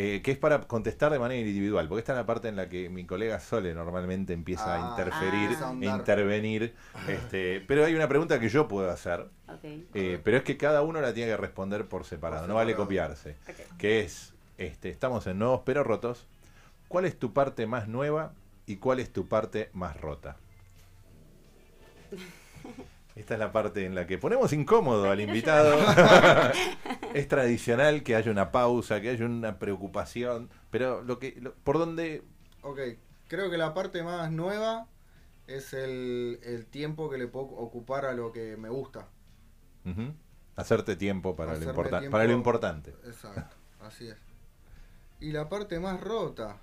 eh, 0.00 0.22
que 0.22 0.30
es 0.30 0.38
para 0.38 0.60
contestar 0.60 1.10
de 1.10 1.18
manera 1.18 1.40
individual, 1.40 1.88
porque 1.88 1.98
esta 1.98 2.12
es 2.12 2.18
la 2.18 2.24
parte 2.24 2.46
en 2.46 2.54
la 2.54 2.68
que 2.68 2.88
mi 2.88 3.04
colega 3.04 3.40
Sole 3.40 3.74
normalmente 3.74 4.32
empieza 4.32 4.74
a 4.74 4.76
Ah, 4.76 4.90
interferir, 4.90 5.58
a 5.60 5.72
intervenir. 5.98 6.74
Este, 7.08 7.60
pero 7.66 7.84
hay 7.84 7.96
una 7.96 8.06
pregunta 8.06 8.38
que 8.38 8.48
yo 8.48 8.68
puedo 8.68 8.88
hacer, 8.92 9.26
Ok. 9.48 9.64
eh, 9.94 10.20
pero 10.22 10.36
es 10.36 10.44
que 10.44 10.56
cada 10.56 10.82
uno 10.82 11.00
la 11.00 11.12
tiene 11.12 11.32
que 11.32 11.36
responder 11.36 11.88
por 11.88 12.04
separado, 12.04 12.42
Por 12.42 12.48
no 12.50 12.54
vale 12.54 12.76
copiarse. 12.76 13.30
Ok. 13.48 13.76
Que 13.78 14.00
es, 14.02 14.34
este, 14.56 14.88
estamos 14.90 15.26
en 15.26 15.40
Nuevos 15.40 15.62
Pero 15.64 15.82
Rotos, 15.82 16.26
¿cuál 16.86 17.04
es 17.04 17.18
tu 17.18 17.32
parte 17.32 17.66
más 17.66 17.88
nueva 17.88 18.34
y 18.66 18.76
cuál 18.76 19.00
es 19.00 19.12
tu 19.12 19.26
parte 19.26 19.68
más 19.72 20.00
rota? 20.00 20.36
Esta 23.18 23.34
es 23.34 23.40
la 23.40 23.50
parte 23.52 23.84
en 23.84 23.94
la 23.96 24.06
que 24.06 24.16
ponemos 24.16 24.52
incómodo 24.52 25.10
al 25.10 25.20
invitado. 25.20 25.76
es 27.14 27.26
tradicional 27.28 28.02
que 28.04 28.14
haya 28.14 28.30
una 28.30 28.52
pausa, 28.52 29.00
que 29.00 29.10
haya 29.10 29.24
una 29.26 29.58
preocupación, 29.58 30.48
pero 30.70 31.02
lo 31.02 31.18
que, 31.18 31.36
lo- 31.40 31.54
por 31.54 31.78
donde, 31.78 32.22
Ok, 32.62 32.78
Creo 33.28 33.50
que 33.50 33.58
la 33.58 33.74
parte 33.74 34.02
más 34.02 34.30
nueva 34.32 34.86
es 35.46 35.74
el, 35.74 36.40
el 36.44 36.64
tiempo 36.66 37.10
que 37.10 37.18
le 37.18 37.26
puedo 37.26 37.46
ocupar 37.46 38.06
a 38.06 38.12
lo 38.14 38.32
que 38.32 38.56
me 38.56 38.68
gusta. 38.70 39.08
Hacerte 40.56 40.96
tiempo 40.96 41.36
para, 41.36 41.52
lo, 41.52 41.58
tiempo- 42.00 42.10
para 42.10 42.24
lo 42.24 42.32
importante. 42.32 42.94
Exacto, 43.04 43.56
así 43.80 44.08
es. 44.08 44.16
Y 45.20 45.32
la 45.32 45.48
parte 45.48 45.78
más 45.80 46.00
rota, 46.00 46.56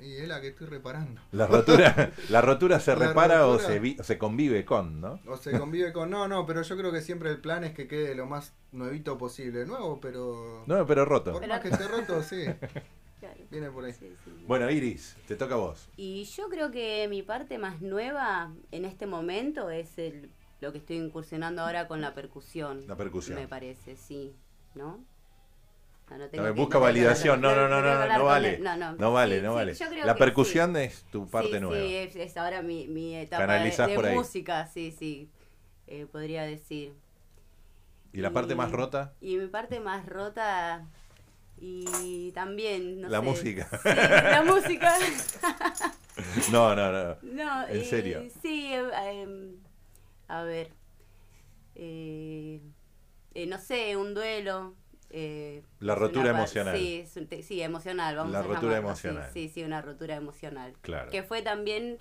y 0.00 0.14
es 0.16 0.28
la 0.28 0.40
que 0.40 0.48
estoy 0.48 0.66
reparando. 0.66 1.20
La 1.32 1.46
rotura, 1.46 2.12
la 2.28 2.40
rotura 2.40 2.80
se 2.80 2.96
La 2.96 3.08
repara 3.08 3.46
o 3.46 3.58
se, 3.58 3.78
vi- 3.78 3.96
o 3.98 4.02
se 4.02 4.18
convive 4.18 4.64
con, 4.64 5.00
¿no? 5.00 5.20
O 5.26 5.36
se 5.36 5.58
convive 5.58 5.92
con. 5.92 6.10
No, 6.10 6.28
no, 6.28 6.46
pero 6.46 6.62
yo 6.62 6.76
creo 6.76 6.92
que 6.92 7.00
siempre 7.00 7.30
el 7.30 7.40
plan 7.40 7.64
es 7.64 7.72
que 7.74 7.86
quede 7.88 8.14
lo 8.14 8.26
más 8.26 8.54
nuevito 8.72 9.16
posible. 9.18 9.66
Nuevo, 9.66 10.00
pero. 10.00 10.64
No, 10.66 10.86
pero 10.86 11.04
roto. 11.04 11.32
Por 11.32 11.46
más 11.46 11.60
que 11.60 11.68
esté 11.68 11.86
roto, 11.88 12.22
sí. 12.22 12.44
Claro. 13.18 13.40
Viene 13.50 13.70
por 13.70 13.82
ahí. 13.82 13.94
Sí, 13.94 14.12
sí. 14.24 14.30
Bueno, 14.46 14.70
Iris, 14.70 15.16
te 15.26 15.36
toca 15.36 15.54
a 15.54 15.56
vos. 15.56 15.88
Y 15.96 16.24
yo 16.24 16.50
creo 16.50 16.70
que 16.70 17.06
mi 17.08 17.22
parte 17.22 17.56
más 17.56 17.80
nueva 17.80 18.52
en 18.72 18.84
este 18.84 19.06
momento 19.06 19.70
es 19.70 19.96
el, 19.96 20.30
lo 20.60 20.70
que 20.70 20.78
estoy 20.78 20.96
incursionando 20.98 21.62
ahora 21.62 21.88
con 21.88 22.02
la 22.02 22.12
percusión. 22.12 22.86
La 22.86 22.94
percusión. 22.94 23.38
Me 23.38 23.48
parece, 23.48 23.96
sí. 23.96 24.36
¿no? 24.74 25.02
No, 26.10 26.18
no 26.18 26.28
No, 26.32 26.54
busca 26.54 26.78
validación. 26.78 27.40
No, 27.40 27.54
no, 27.54 27.68
no, 27.68 27.82
no, 27.82 28.06
no 28.06 28.24
vale. 28.24 28.58
No, 28.98 29.12
vale, 29.12 29.42
no 29.42 29.54
vale. 29.54 29.74
La 30.04 30.14
percusión 30.14 30.76
es 30.76 31.04
tu 31.10 31.28
parte 31.28 31.60
nueva. 31.60 31.86
Sí, 31.86 32.20
es, 32.20 32.36
ahora 32.36 32.62
mi, 32.62 32.86
mi 32.86 33.16
etapa 33.16 33.46
de, 33.58 34.14
música, 34.14 34.66
sí, 34.68 34.92
sí. 34.96 35.28
eh, 35.86 36.06
podría 36.06 36.42
decir. 36.44 36.94
¿Y 38.12 38.20
la 38.20 38.30
parte 38.30 38.54
más 38.54 38.70
rota? 38.70 39.12
Y 39.20 39.36
mi 39.36 39.46
parte 39.48 39.80
más 39.80 40.06
rota. 40.06 40.86
Y 41.58 42.32
también, 42.32 43.00
no 43.00 43.08
La 43.08 43.18
sé. 43.20 43.24
música. 43.24 43.68
Sí, 43.82 43.88
la 43.94 44.42
música. 44.46 44.94
No, 46.50 46.74
no, 46.74 46.92
no. 46.92 47.16
No, 47.22 47.68
¿En 47.68 47.80
eh, 47.80 47.84
serio? 47.84 48.22
Sí, 48.40 48.72
eh, 48.72 49.54
a 50.28 50.42
ver. 50.44 50.70
eh, 51.74 52.60
eh, 53.34 53.46
no 53.46 53.58
sé, 53.58 53.96
un 53.96 54.14
duelo. 54.14 54.74
Eh, 55.10 55.62
La 55.80 55.94
rotura 55.94 56.30
una 56.30 56.38
emocional. 56.38 56.76
Sí, 56.76 57.04
sí, 57.42 57.62
emocional, 57.62 58.16
vamos 58.16 58.32
La 58.32 58.40
a 58.40 58.42
rotura 58.42 58.56
llamarlo 58.76 58.88
emocional. 58.88 59.30
Sí, 59.32 59.48
sí, 59.48 59.62
una 59.62 59.82
rotura 59.82 60.16
emocional. 60.16 60.72
Claro. 60.80 61.10
Que 61.10 61.22
fue 61.22 61.42
también 61.42 61.98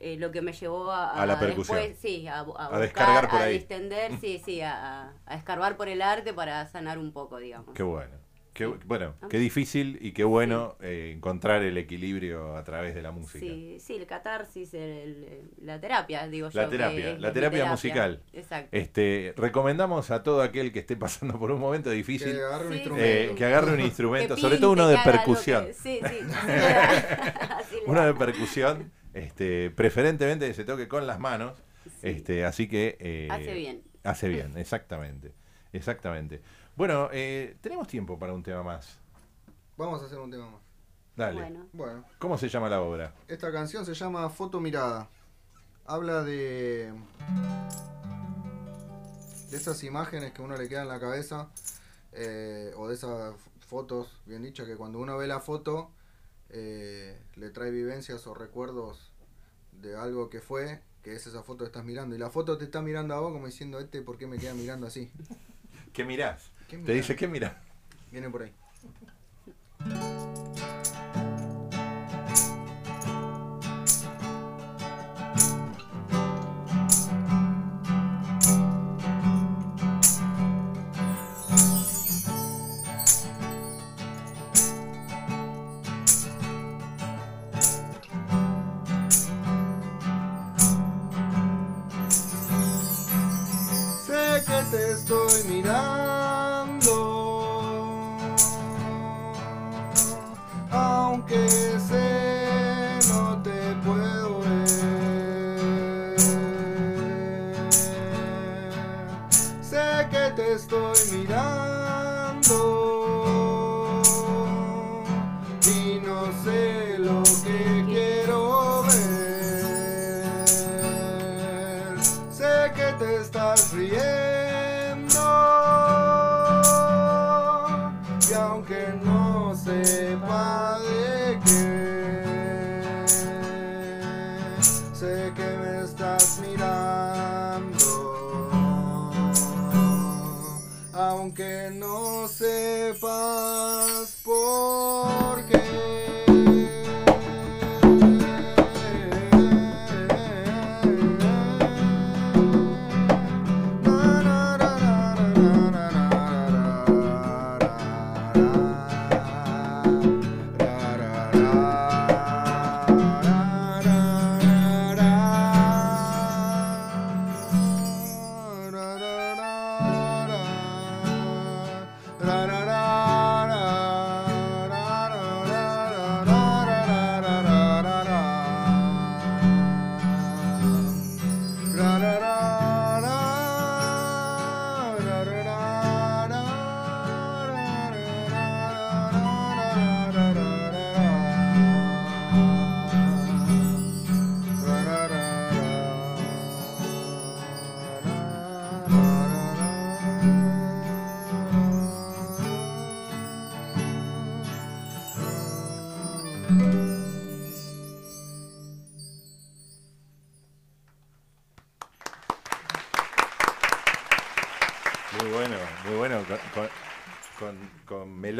eh, 0.00 0.16
lo 0.16 0.30
que 0.30 0.42
me 0.42 0.52
llevó 0.52 0.90
a, 0.90 1.10
A 1.12 1.26
la 1.26 1.38
percusión. 1.38 1.78
después, 1.78 1.98
sí, 2.00 2.26
a, 2.28 2.40
a 2.40 2.42
buscar, 2.44 2.80
descargar 2.80 3.28
por 3.28 3.40
a 3.40 3.44
ahí. 3.44 3.54
distender, 3.58 4.18
sí, 4.20 4.40
sí, 4.44 4.60
a, 4.60 5.02
a- 5.08 5.12
a 5.26 5.34
escarbar 5.36 5.76
por 5.76 5.88
el 5.88 6.02
arte 6.02 6.32
para 6.34 6.66
sanar 6.68 6.98
un 6.98 7.12
poco, 7.12 7.38
digamos. 7.38 7.74
Qué 7.74 7.82
bueno. 7.82 8.16
Qué, 8.58 8.64
Sí. 8.66 8.72
bueno, 8.86 9.14
Ah. 9.22 9.28
qué 9.30 9.38
difícil 9.38 9.98
y 10.02 10.10
qué 10.10 10.24
bueno 10.24 10.76
eh, 10.82 11.12
encontrar 11.14 11.62
el 11.62 11.78
equilibrio 11.78 12.56
a 12.56 12.64
través 12.64 12.92
de 12.96 13.02
la 13.02 13.12
música. 13.12 13.38
Sí, 13.46 13.76
sí, 13.78 13.94
el 13.94 14.06
catarsis, 14.06 14.74
el- 14.74 14.80
el- 15.24 15.50
la 15.62 15.80
terapia, 15.80 16.26
digo 16.26 16.48
La 16.52 16.64
yo. 16.64 16.68
que 16.70 16.76
terapia, 16.76 17.18
la 17.18 17.28
mi 17.28 17.34
terapia 17.34 17.64
musical. 17.66 18.20
Exacto. 18.32 18.68
Este, 18.76 19.32
recomendamos 19.36 20.10
a 20.10 20.24
todo 20.24 20.42
aquel 20.42 20.72
que 20.72 20.80
esté 20.80 20.96
pasando 20.96 21.38
por 21.38 21.52
un 21.52 21.60
momento 21.60 21.88
difícil 21.90 22.32
Que 22.34 22.40
agarre 22.42 22.66
un 22.66 22.72
Sí, 22.72 22.78
instrumento. 22.78 23.06
eh, 23.08 23.32
que 23.36 23.44
agarre 23.44 23.72
un 23.74 23.80
instrumento, 23.80 24.34
Que 24.34 24.40
sobre 24.40 24.54
pinte, 24.56 24.62
todo 24.62 24.72
uno 24.72 24.88
de 24.88 24.98
percusión. 25.04 25.66
que- 25.66 25.74
Sí, 25.74 26.00
sí. 26.08 26.18
Uno 27.86 28.04
de 28.04 28.14
percusión, 28.14 28.90
este, 29.14 29.70
preferentemente 29.70 30.46
que 30.48 30.54
se 30.54 30.64
toque 30.64 30.88
con 30.88 31.06
las 31.06 31.18
manos. 31.20 31.62
Sí. 32.00 32.08
Este, 32.08 32.44
así 32.44 32.68
que 32.68 32.96
eh, 33.00 33.28
Hace 33.30 33.54
bien. 33.54 33.82
Hace 34.04 34.28
bien, 34.28 34.56
exactamente. 34.58 35.32
Exactamente. 35.72 36.40
Bueno, 36.78 37.08
eh, 37.10 37.56
tenemos 37.60 37.88
tiempo 37.88 38.16
para 38.16 38.32
un 38.32 38.42
tema 38.44 38.62
más. 38.62 38.98
Vamos 39.76 40.00
a 40.00 40.06
hacer 40.06 40.16
un 40.20 40.30
tema 40.30 40.48
más. 40.48 40.60
Dale. 41.16 41.40
Bueno, 41.40 41.66
Bueno, 41.72 42.04
¿Cómo 42.20 42.38
se 42.38 42.48
llama 42.48 42.68
la 42.68 42.80
obra? 42.80 43.12
esta 43.26 43.50
canción 43.50 43.84
se 43.84 43.94
llama 43.94 44.30
Foto 44.30 44.60
Mirada. 44.60 45.08
Habla 45.86 46.22
de. 46.22 46.92
de 49.50 49.56
esas 49.56 49.82
imágenes 49.82 50.30
que 50.32 50.40
uno 50.40 50.56
le 50.56 50.68
queda 50.68 50.82
en 50.82 50.88
la 50.88 51.00
cabeza. 51.00 51.48
eh, 52.12 52.72
o 52.76 52.86
de 52.86 52.94
esas 52.94 53.34
fotos, 53.66 54.20
bien 54.24 54.42
dicho, 54.44 54.64
que 54.64 54.76
cuando 54.76 55.00
uno 55.00 55.16
ve 55.18 55.26
la 55.26 55.40
foto. 55.40 55.90
eh, 56.50 57.20
le 57.34 57.50
trae 57.50 57.72
vivencias 57.72 58.24
o 58.28 58.34
recuerdos 58.34 59.10
de 59.72 59.96
algo 59.96 60.30
que 60.30 60.40
fue, 60.40 60.80
que 61.02 61.14
es 61.16 61.26
esa 61.26 61.42
foto 61.42 61.64
que 61.64 61.66
estás 61.66 61.84
mirando. 61.84 62.14
Y 62.14 62.18
la 62.20 62.30
foto 62.30 62.56
te 62.56 62.66
está 62.66 62.82
mirando 62.82 63.14
a 63.14 63.20
vos 63.20 63.32
como 63.32 63.46
diciendo, 63.46 63.80
este, 63.80 64.00
¿por 64.00 64.16
qué 64.16 64.28
me 64.28 64.38
queda 64.38 64.54
mirando 64.54 64.86
así? 64.86 65.10
¿Qué 65.92 66.04
mirás? 66.04 66.50
¿Qué 66.68 66.78
Te 66.78 66.92
dice, 66.92 67.16
¿qué 67.16 67.28
mirás? 67.28 67.54
Viene 68.10 68.28
por 68.30 68.42
ahí. 68.42 68.52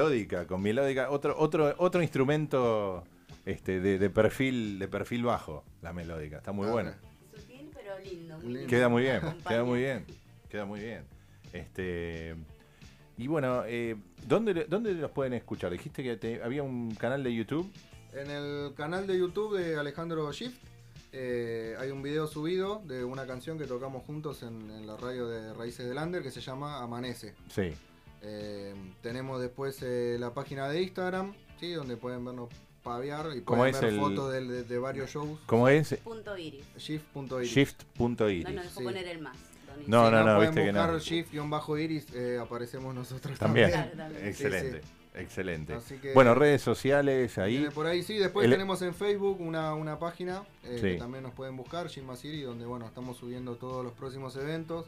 Melódica, 0.02 0.46
con 0.46 0.62
melódica. 0.62 1.10
Otro, 1.10 1.34
otro, 1.38 1.74
otro 1.78 2.02
instrumento 2.02 3.02
este, 3.44 3.80
de, 3.80 3.98
de 3.98 4.10
perfil, 4.10 4.78
de 4.78 4.86
perfil 4.88 5.24
bajo, 5.24 5.64
la 5.82 5.92
melódica. 5.92 6.38
Está 6.38 6.52
muy 6.52 6.68
Ah, 6.68 6.72
buena. 6.72 6.98
Sutil 7.34 7.70
pero 7.74 7.98
lindo. 7.98 8.38
Lindo. 8.38 8.66
Queda 8.68 8.88
muy 8.88 9.02
bien, 9.02 9.20
queda 9.48 9.64
muy 9.64 9.80
bien, 9.80 10.04
queda 10.48 10.64
muy 10.64 10.80
bien. 10.80 11.04
Este 11.52 12.36
y 13.16 13.26
bueno, 13.26 13.64
eh, 13.66 13.96
¿dónde, 14.28 14.66
¿dónde 14.68 14.94
los 14.94 15.10
pueden 15.10 15.32
escuchar? 15.32 15.72
Dijiste 15.72 16.04
que 16.04 16.16
te- 16.16 16.40
había 16.42 16.62
un 16.62 16.94
canal 16.94 17.24
de 17.24 17.34
YouTube. 17.34 17.68
En 18.12 18.30
el 18.30 18.74
canal 18.74 19.06
de 19.08 19.18
YouTube 19.18 19.58
de 19.58 19.76
Alejandro 19.76 20.30
Shift 20.32 20.56
eh, 21.12 21.74
hay 21.80 21.90
un 21.90 22.02
video 22.02 22.26
subido 22.28 22.80
de 22.86 23.02
una 23.02 23.26
canción 23.26 23.58
que 23.58 23.64
tocamos 23.66 24.04
juntos 24.04 24.42
en, 24.44 24.70
en 24.70 24.86
la 24.86 24.96
radio 24.96 25.26
de 25.26 25.52
Raíces 25.54 25.88
del 25.88 25.98
Under 25.98 26.22
que 26.22 26.30
se 26.30 26.40
llama 26.40 26.80
Amanece. 26.82 27.34
Sí. 27.48 27.72
Eh, 28.22 28.74
tenemos 29.02 29.40
después 29.40 29.78
eh, 29.82 30.16
la 30.18 30.34
página 30.34 30.68
de 30.68 30.82
Instagram, 30.82 31.34
¿sí? 31.60 31.72
donde 31.72 31.96
pueden 31.96 32.24
vernos 32.24 32.48
paviar 32.82 33.36
y 33.36 33.42
¿Cómo 33.42 33.58
pueden 33.60 33.74
es 33.74 33.80
ver 33.80 33.92
el- 33.92 33.98
fotos 34.00 34.32
de, 34.32 34.40
de- 34.46 34.62
de 34.64 34.78
varios 34.78 35.10
shows. 35.10 35.38
¿Cómo 35.46 35.68
es? 35.68 35.94
Punto 36.02 36.36
iris. 36.36 36.64
Shift.iris. 36.76 37.50
Shift.iris. 37.50 38.44
No 38.44 38.50
nos 38.52 38.64
dejó 38.64 38.78
Sí. 38.80 38.84
poner 38.84 39.08
el 39.08 39.18
más. 39.20 39.36
No, 39.86 40.10
no, 40.10 40.24
no, 40.24 40.36
pueden 40.36 40.50
viste 40.54 40.66
que 40.66 40.72
no. 40.72 40.80
buscar 40.82 41.00
Shift-iris, 41.00 42.06
eh, 42.14 42.38
aparecemos 42.40 42.94
nosotros 42.94 43.38
También. 43.38 43.70
también. 43.70 43.92
Claro, 43.94 44.10
también. 44.10 44.28
Excelente, 44.28 44.80
Sí, 44.82 44.88
excelente. 45.20 45.74
Así 45.74 45.96
que- 45.98 46.12
Bueno, 46.14 46.34
redes 46.34 46.62
sociales 46.62 47.38
ahí. 47.38 47.68
Por 47.74 47.86
ahí, 47.86 48.02
sí. 48.02 48.18
Después 48.18 48.44
El- 48.46 48.50
tenemos 48.50 48.82
en 48.82 48.94
Facebook 48.94 49.40
una, 49.40 49.74
una 49.74 49.98
página 49.98 50.42
eh, 50.64 50.78
Sí. 50.80 50.86
que 50.92 50.94
también 50.96 51.22
nos 51.22 51.32
pueden 51.34 51.56
buscar, 51.56 51.88
Jimma 51.88 52.16
City, 52.16 52.42
donde 52.42 52.66
bueno, 52.66 52.86
estamos 52.86 53.16
subiendo 53.18 53.54
todos 53.56 53.84
los 53.84 53.92
próximos 53.92 54.34
eventos 54.36 54.86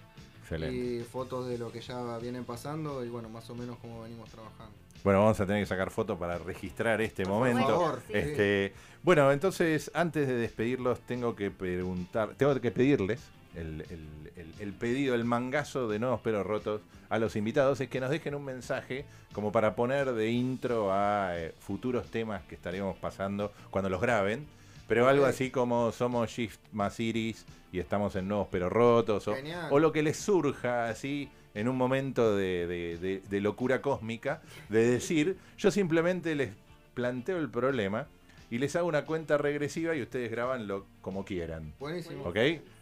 Excelente. 0.54 0.76
y 0.76 1.00
fotos 1.04 1.48
de 1.48 1.58
lo 1.58 1.70
que 1.70 1.80
ya 1.80 2.18
vienen 2.18 2.44
pasando 2.44 3.04
y 3.04 3.08
bueno, 3.08 3.28
más 3.28 3.48
o 3.50 3.54
menos 3.54 3.76
cómo 3.80 4.02
venimos 4.02 4.28
trabajando. 4.30 4.72
Bueno, 5.04 5.20
vamos 5.20 5.40
a 5.40 5.46
tener 5.46 5.62
que 5.62 5.66
sacar 5.66 5.90
fotos 5.90 6.18
para 6.18 6.36
registrar 6.38 7.00
este 7.00 7.22
Por 7.24 7.32
momento. 7.32 7.66
Por 7.66 7.74
favor, 7.74 8.02
Sí. 8.06 8.12
Este, 8.14 8.72
bueno, 9.02 9.32
entonces, 9.32 9.90
antes 9.94 10.26
de 10.28 10.34
despedirlos, 10.34 11.00
tengo 11.00 11.34
que 11.36 11.50
preguntar, 11.50 12.34
tengo 12.36 12.60
que 12.60 12.70
pedirles 12.70 13.20
el, 13.54 13.80
el- 13.90 14.32
el- 14.36 14.54
el 14.60 14.72
pedido, 14.74 15.14
el 15.14 15.24
mangazo 15.24 15.88
de 15.88 15.98
nuevos 15.98 16.20
pero 16.22 16.42
rotos 16.44 16.82
a 17.08 17.18
los 17.18 17.34
invitados, 17.36 17.80
es 17.80 17.88
que 17.88 17.98
nos 18.00 18.10
dejen 18.10 18.34
un 18.34 18.44
mensaje 18.44 19.04
como 19.32 19.52
para 19.52 19.74
poner 19.74 20.12
de 20.12 20.30
intro 20.30 20.92
a 20.92 21.32
eh, 21.38 21.54
futuros 21.60 22.06
temas 22.10 22.42
que 22.44 22.54
estaremos 22.54 22.96
pasando 22.98 23.52
cuando 23.70 23.88
los 23.88 24.00
graben. 24.00 24.46
Pero 24.90 25.06
algo 25.08 25.24
así 25.24 25.52
como 25.52 25.92
somos 25.92 26.28
Shift 26.30 26.58
más 26.72 26.98
Iris 26.98 27.46
y 27.70 27.78
estamos 27.78 28.16
en 28.16 28.26
nuevos 28.26 28.48
pero 28.50 28.68
rotos. 28.68 29.28
O, 29.28 29.34
Genial. 29.36 29.68
o 29.70 29.78
lo 29.78 29.92
que 29.92 30.02
les 30.02 30.16
surja 30.16 30.88
así 30.88 31.30
en 31.54 31.68
un 31.68 31.76
momento 31.76 32.34
de, 32.36 32.66
de- 32.66 32.98
de- 32.98 33.20
de 33.20 33.40
locura 33.40 33.80
cósmica, 33.82 34.42
de 34.68 34.90
decir, 34.90 35.38
yo 35.56 35.70
simplemente 35.70 36.34
les 36.34 36.50
planteo 36.94 37.38
el 37.38 37.48
problema 37.48 38.08
y 38.50 38.58
les 38.58 38.74
hago 38.74 38.88
una 38.88 39.04
cuenta 39.06 39.38
regresiva 39.38 39.94
y 39.94 40.02
ustedes 40.02 40.28
grabanlo 40.28 40.84
como 41.02 41.24
quieran. 41.24 41.72
Buenísimo. 41.78 42.24
¿Ok? 42.24 42.36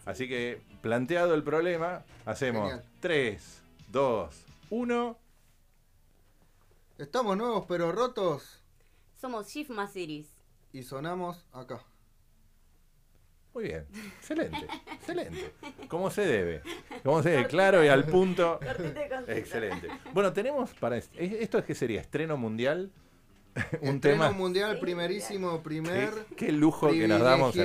Así 0.07 0.27
que 0.29 0.63
planteado 0.81 1.35
el 1.35 1.43
problema, 1.43 2.05
hacemos 2.25 2.71
Genial. 2.71 2.85
3, 3.01 3.63
2, 3.93 4.45
1. 4.71 5.19
Estamos 6.97 7.37
nuevos 7.37 7.67
pero 7.69 7.93
rotos 7.93 8.63
Somos 9.21 9.47
Shift 9.49 9.71
más 9.71 9.95
iris. 9.95 10.27
y 10.73 10.83
sonamos 10.85 11.45
acá. 11.53 11.83
Muy 13.59 13.67
bien, 13.67 13.85
excelente, 14.21 14.69
excelente. 14.93 15.53
Como 15.89 16.13
se 16.13 16.21
debe, 16.25 16.63
como 17.03 17.25
se 17.25 17.31
debe, 17.31 17.49
claro 17.49 17.85
y 17.85 17.89
al 17.89 18.05
punto. 18.05 18.61
Excelente. 19.27 19.89
Bueno, 20.15 20.33
tenemos 20.33 20.71
para 20.75 20.97
est- 20.97 21.13
¿esto 21.19 21.59
es 21.59 21.65
que 21.65 21.75
sería 21.75 22.01
estreno 22.01 22.37
mundial? 22.37 22.93
Un 23.57 23.97
Estreno 23.97 23.99
tema. 24.01 24.31
mundial, 24.31 24.79
primerísimo, 24.79 25.61
primer. 25.61 26.11
Qué, 26.37 26.37
qué 26.47 26.53
lujo 26.53 26.89
que 26.91 27.09
nos 27.09 27.21
damos. 27.21 27.57
¿no? 27.57 27.65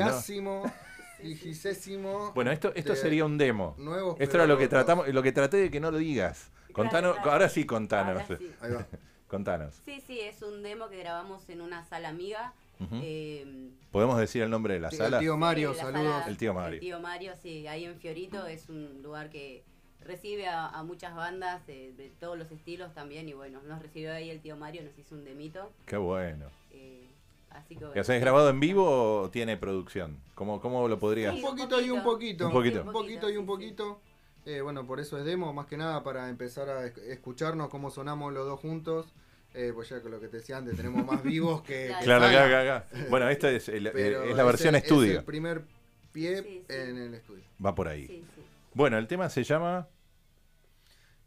Bueno, 2.34 2.52
esto, 2.52 2.72
esto 2.74 2.96
sería 2.96 3.24
un 3.26 3.38
demo. 3.38 3.76
nuevos 3.78 4.16
Esto 4.20 4.38
era 4.38 4.48
lo 4.48 4.58
que 4.58 4.68
tratamos, 4.68 5.08
lo 5.10 5.22
que 5.22 5.32
traté 5.32 5.58
de 5.58 5.70
que 5.70 5.80
no 5.80 5.92
lo 5.92 6.00
digas. 6.00 6.50
Contanos, 6.72 7.12
Claro, 7.12 7.14
claro. 7.18 7.32
ahora 7.34 7.50
sí 7.50 7.66
contanos. 7.68 8.24
Ahora 8.24 8.38
sí. 8.40 8.52
Ahí 8.62 8.72
va. 8.72 8.88
Contanos. 9.28 9.76
Sí, 9.86 10.02
sí, 10.08 10.20
es 10.22 10.42
un 10.42 10.64
demo 10.64 10.90
que 10.90 10.98
grabamos 10.98 11.48
en 11.50 11.62
una 11.62 11.86
sala 11.86 12.10
amiga. 12.10 12.54
Ujú. 12.80 12.96
eh, 13.02 13.70
¿Podemos 13.92 14.18
decir 14.18 14.42
el 14.42 14.50
nombre 14.50 14.74
de 14.74 14.80
la 14.80 14.90
Sí, 14.90 14.98
sala? 14.98 15.18
El 15.18 15.24
tío 15.24 15.38
Mario, 15.38 15.74
Sí, 15.74 15.80
saludos. 15.80 16.14
sala- 16.14 16.28
El 16.28 16.38
tío 16.38 16.54
Mario. 16.54 16.74
El 16.76 16.80
tío 16.80 17.00
Mario, 17.00 17.34
sí, 17.42 17.68
ahí 17.68 17.86
en 17.86 17.96
Fiorito 18.00 18.48
es 18.48 18.70
un 18.70 19.02
lugar 19.04 19.30
que 19.30 19.64
recibe 20.02 20.48
a, 20.48 20.68
a 20.68 20.84
muchas 20.84 21.16
bandas 21.16 21.66
de, 21.68 21.94
de 21.94 22.10
todos 22.20 22.38
los 22.38 22.52
estilos 22.52 22.94
también 22.94 23.30
y 23.30 23.34
bueno, 23.34 23.62
nos 23.68 23.82
recibió 23.82 24.12
ahí 24.14 24.30
el 24.30 24.42
tío 24.42 24.58
Mario, 24.58 24.82
nos 24.84 24.98
hizo 24.98 25.16
un 25.16 25.24
demito. 25.24 25.72
Qué 25.86 25.96
bueno. 25.98 26.48
eh, 26.72 27.08
así 27.52 27.76
que 27.76 27.84
¿Y 27.84 27.88
bueno. 27.88 28.02
hacés 28.02 28.20
grabado 28.20 28.50
en 28.50 28.60
vivo 28.60 29.22
o 29.22 29.30
tiene 29.30 29.56
producción? 29.58 30.18
¿Cómo, 30.36 30.60
cómo 30.60 30.88
lo 30.88 30.98
podrías? 31.00 31.32
Un 31.34 31.40
Sí, 31.40 31.46
poquito 31.46 31.80
y 31.80 31.90
un 31.92 32.04
poquito. 32.04 32.48
Un 32.48 32.52
poquito. 32.54 32.82
Un 32.82 32.92
poquito 32.92 33.30
y 33.30 33.38
un 33.38 33.44
sí, 33.44 33.48
poquito. 33.48 34.02
Eh, 34.46 34.60
bueno, 34.62 34.86
por 34.86 35.00
eso 35.00 35.18
es 35.18 35.24
demo, 35.24 35.54
más 35.54 35.68
que 35.68 35.78
nada 35.78 36.04
para 36.04 36.28
empezar 36.28 36.68
a 36.70 36.86
esc- 36.86 36.98
escucharnos 37.04 37.70
cómo 37.70 37.92
sonamos 37.92 38.34
los 38.34 38.46
dos 38.46 38.60
juntos. 38.60 39.14
Eh, 39.56 39.72
pues 39.74 39.90
ya 39.90 40.02
con 40.02 40.12
lo 40.12 40.20
que 40.20 40.28
te 40.30 40.38
decía 40.38 40.58
antes, 40.58 40.76
tenemos 40.76 41.06
más 41.06 41.22
vivos 41.24 41.62
que. 41.62 41.94
que 42.00 42.04
Claro, 42.04 42.28
claro, 42.28 42.50
claro, 42.50 42.86
claro. 42.90 43.08
Bueno, 43.10 43.30
esta 43.30 43.52
es, 43.52 43.70
el- 43.70 43.92
Pero 43.92 44.24
es 44.24 44.36
la 44.36 44.44
versión 44.44 44.76
el- 44.76 44.82
estudio. 44.82 45.12
Es 45.14 45.18
el 45.20 45.26
primer 45.26 45.64
pie 46.12 46.38
Sí, 46.42 46.64
sí. 46.68 46.76
en 46.76 46.98
el 46.98 47.14
estudio. 47.14 47.44
Va 47.64 47.74
por 47.76 47.88
ahí. 47.88 48.08
Sí, 48.08 48.24
sí. 48.36 48.42
Bueno, 48.74 48.98
el 48.98 49.08
tema 49.08 49.30
se 49.30 49.44
llama 49.44 49.88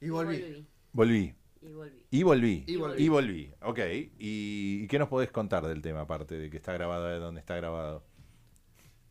Y 0.00 0.08
volví. 0.10 0.66
Volví. 0.92 1.34
Y 1.62 1.72
volví. 1.72 2.02
Y 2.10 2.22
volví. 2.22 2.64
Y 2.66 2.76
volví. 2.76 3.04
Y 3.04 3.08
volví. 3.08 3.52
Ok. 3.62 3.78
¿Y, 4.18 4.82
y 4.82 4.86
qué 4.88 4.98
nos 4.98 5.08
podés 5.08 5.30
contar 5.30 5.66
del 5.66 5.82
tema, 5.82 6.00
aparte 6.02 6.36
de 6.36 6.50
que 6.50 6.56
está 6.56 6.72
grabado 6.72 7.06
de 7.06 7.18
donde 7.18 7.40
está 7.40 7.56
grabado? 7.56 8.04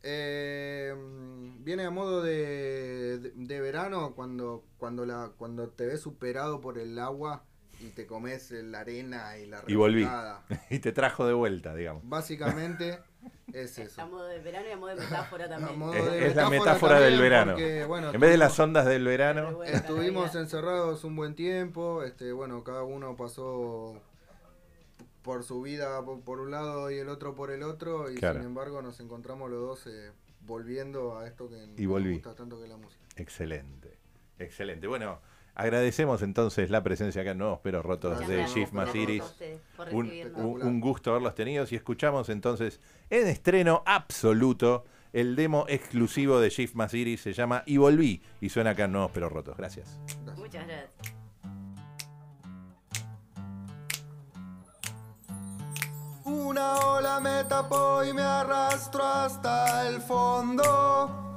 Eh, 0.03 0.93
viene 1.59 1.83
a 1.85 1.89
modo 1.89 2.21
de, 2.21 3.17
de, 3.19 3.31
de 3.33 3.61
verano 3.61 4.13
cuando, 4.15 4.63
cuando, 4.77 5.05
la, 5.05 5.31
cuando 5.37 5.69
te 5.69 5.85
ves 5.87 6.01
superado 6.01 6.61
por 6.61 6.77
el 6.77 6.99
agua 6.99 7.43
y 7.79 7.89
te 7.89 8.05
comes 8.05 8.51
la 8.51 8.79
arena 8.81 9.37
y 9.37 9.45
la 9.47 9.63
Y 9.67 9.75
volví. 9.75 10.07
y 10.69 10.79
te 10.79 10.91
trajo 10.91 11.25
de 11.27 11.33
vuelta, 11.33 11.75
digamos. 11.75 12.01
Básicamente 12.07 12.99
es 13.53 13.77
eso. 13.77 14.01
A 14.01 14.05
modo 14.05 14.25
de 14.27 14.39
verano 14.39 14.67
y 14.67 14.71
a 14.71 14.77
modo 14.77 14.89
de 14.95 15.01
metáfora 15.01 15.45
A 15.45 15.49
también. 15.49 15.79
modo 15.79 15.93
Es, 15.93 16.35
la 16.35 16.49
metáfora 16.49 16.95
también, 16.95 17.11
del 17.13 17.21
verano. 17.21 17.51
porque, 17.53 17.85
bueno, 17.85 18.11
en 18.13 18.19
vez 18.19 18.29
de 18.31 18.37
las 18.37 18.59
ondas 18.59 18.85
del 18.85 19.05
verano, 19.05 19.63
Estuvimos 19.63 20.35
encerrados 20.35 21.03
un 21.03 21.15
buen 21.15 21.35
tiempo, 21.35 22.03
este, 22.03 22.31
bueno, 22.31 22.63
cada 22.63 22.83
uno 22.83 23.15
pasó 23.15 23.99
por 25.21 25.43
su 25.43 25.61
vida 25.61 26.03
por, 26.05 26.39
un 26.39 26.51
lado 26.51 26.91
y 26.91 26.97
el 26.99 27.09
otro 27.09 27.33
por 27.33 27.49
el 27.51 27.63
otro, 27.63 28.11
y 28.11 28.15
Claro. 28.15 28.39
sin 28.39 28.47
embargo 28.47 28.81
nos 28.83 28.99
encontramos 28.99 29.49
los 29.49 29.59
dos 29.59 29.87
eh, 29.87 30.11
volviendo 30.41 31.17
a 31.17 31.25
esto 31.27 31.49
que 31.49 31.67
Y 31.77 31.85
volví. 31.87 32.09
nos 32.09 32.23
gusta 32.23 32.35
tanto 32.35 32.61
que 32.61 32.67
la 32.67 32.77
música. 32.77 33.03
excelente. 33.15 33.97
Excelente. 34.37 34.85
Bueno, 34.85 35.19
agradecemos 35.55 36.21
entonces 36.21 36.69
la 36.69 36.83
presencia 36.83 37.21
acá 37.21 37.31
en 37.31 37.37
Nuevos 37.39 37.59
Pero 37.63 37.81
Rotos 37.81 38.19
de 38.27 38.43
Shift 38.45 38.53
Pero 38.53 38.71
más 38.73 38.87
Rotos. 38.87 39.01
Iris. 39.01 39.21
A 39.21 39.25
ustedes 39.25 39.61
por 39.75 39.93
Un, 39.93 40.05
recibirnos. 40.05 40.41
un- 40.45 40.63
un 40.63 40.79
gusto 40.81 41.09
haberlos 41.11 41.33
tenido 41.35 41.65
y 41.69 41.75
escuchamos 41.75 42.29
entonces 42.29 42.79
en 43.09 43.27
estreno 43.27 43.81
absoluto 43.85 44.85
el 45.13 45.35
demo 45.37 45.65
exclusivo 45.69 46.39
de 46.41 46.49
Shift 46.49 46.75
más 46.75 46.93
Iris, 46.93 47.21
se 47.21 47.31
llama 47.33 47.63
Y 47.65 47.77
Volví 47.77 48.21
y 48.41 48.49
suena 48.49 48.71
acá 48.71 48.83
en 48.85 48.91
Nuevos 48.91 49.11
Pero 49.13 49.29
Rotos. 49.29 49.55
Gracias. 49.57 49.97
Gracias. 50.25 50.37
Muchas 50.37 50.67
gracias. 50.67 51.15
Una 56.25 56.75
ola 56.79 57.19
me 57.19 57.43
tapó 57.45 58.03
y 58.03 58.11
me 58.11 58.21
arrastró 58.23 59.03
hasta 59.03 59.87
el 59.87 60.01
fondo. 60.01 61.34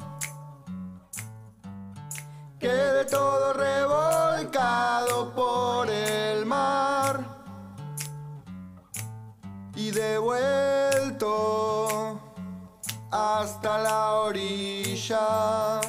Quedé 2.59 3.05
todo 3.05 3.53
revolcado 3.53 5.33
por 5.33 5.89
el 5.89 6.45
mar 6.45 7.25
y 9.77 9.93
devuelto 9.93 11.29
hasta 13.13 13.79
la 13.79 14.15
orilla. 14.15 15.81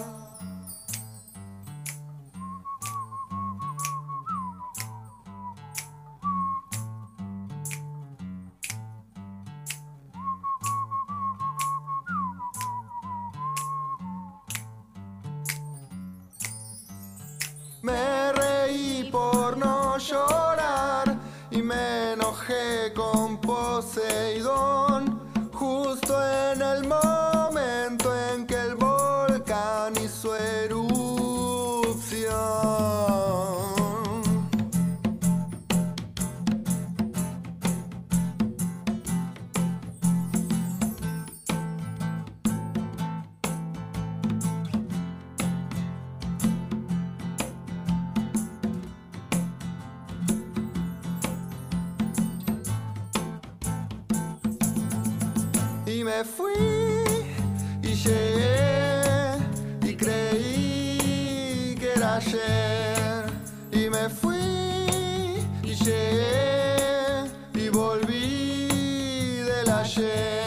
Yeah. 69.99 70.38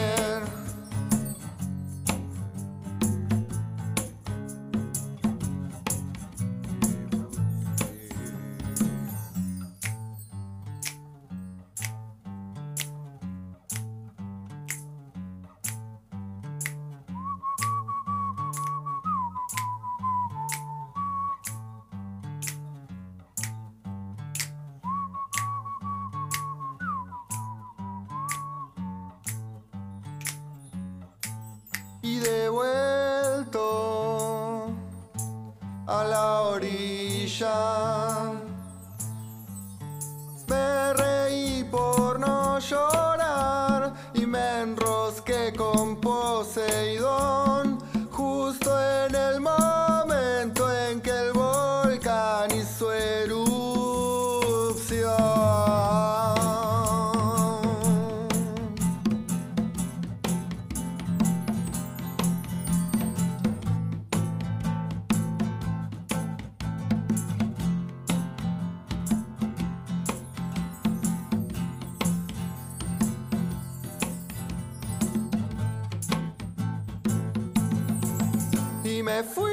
É, 79.13 79.21
fui! 79.21 79.52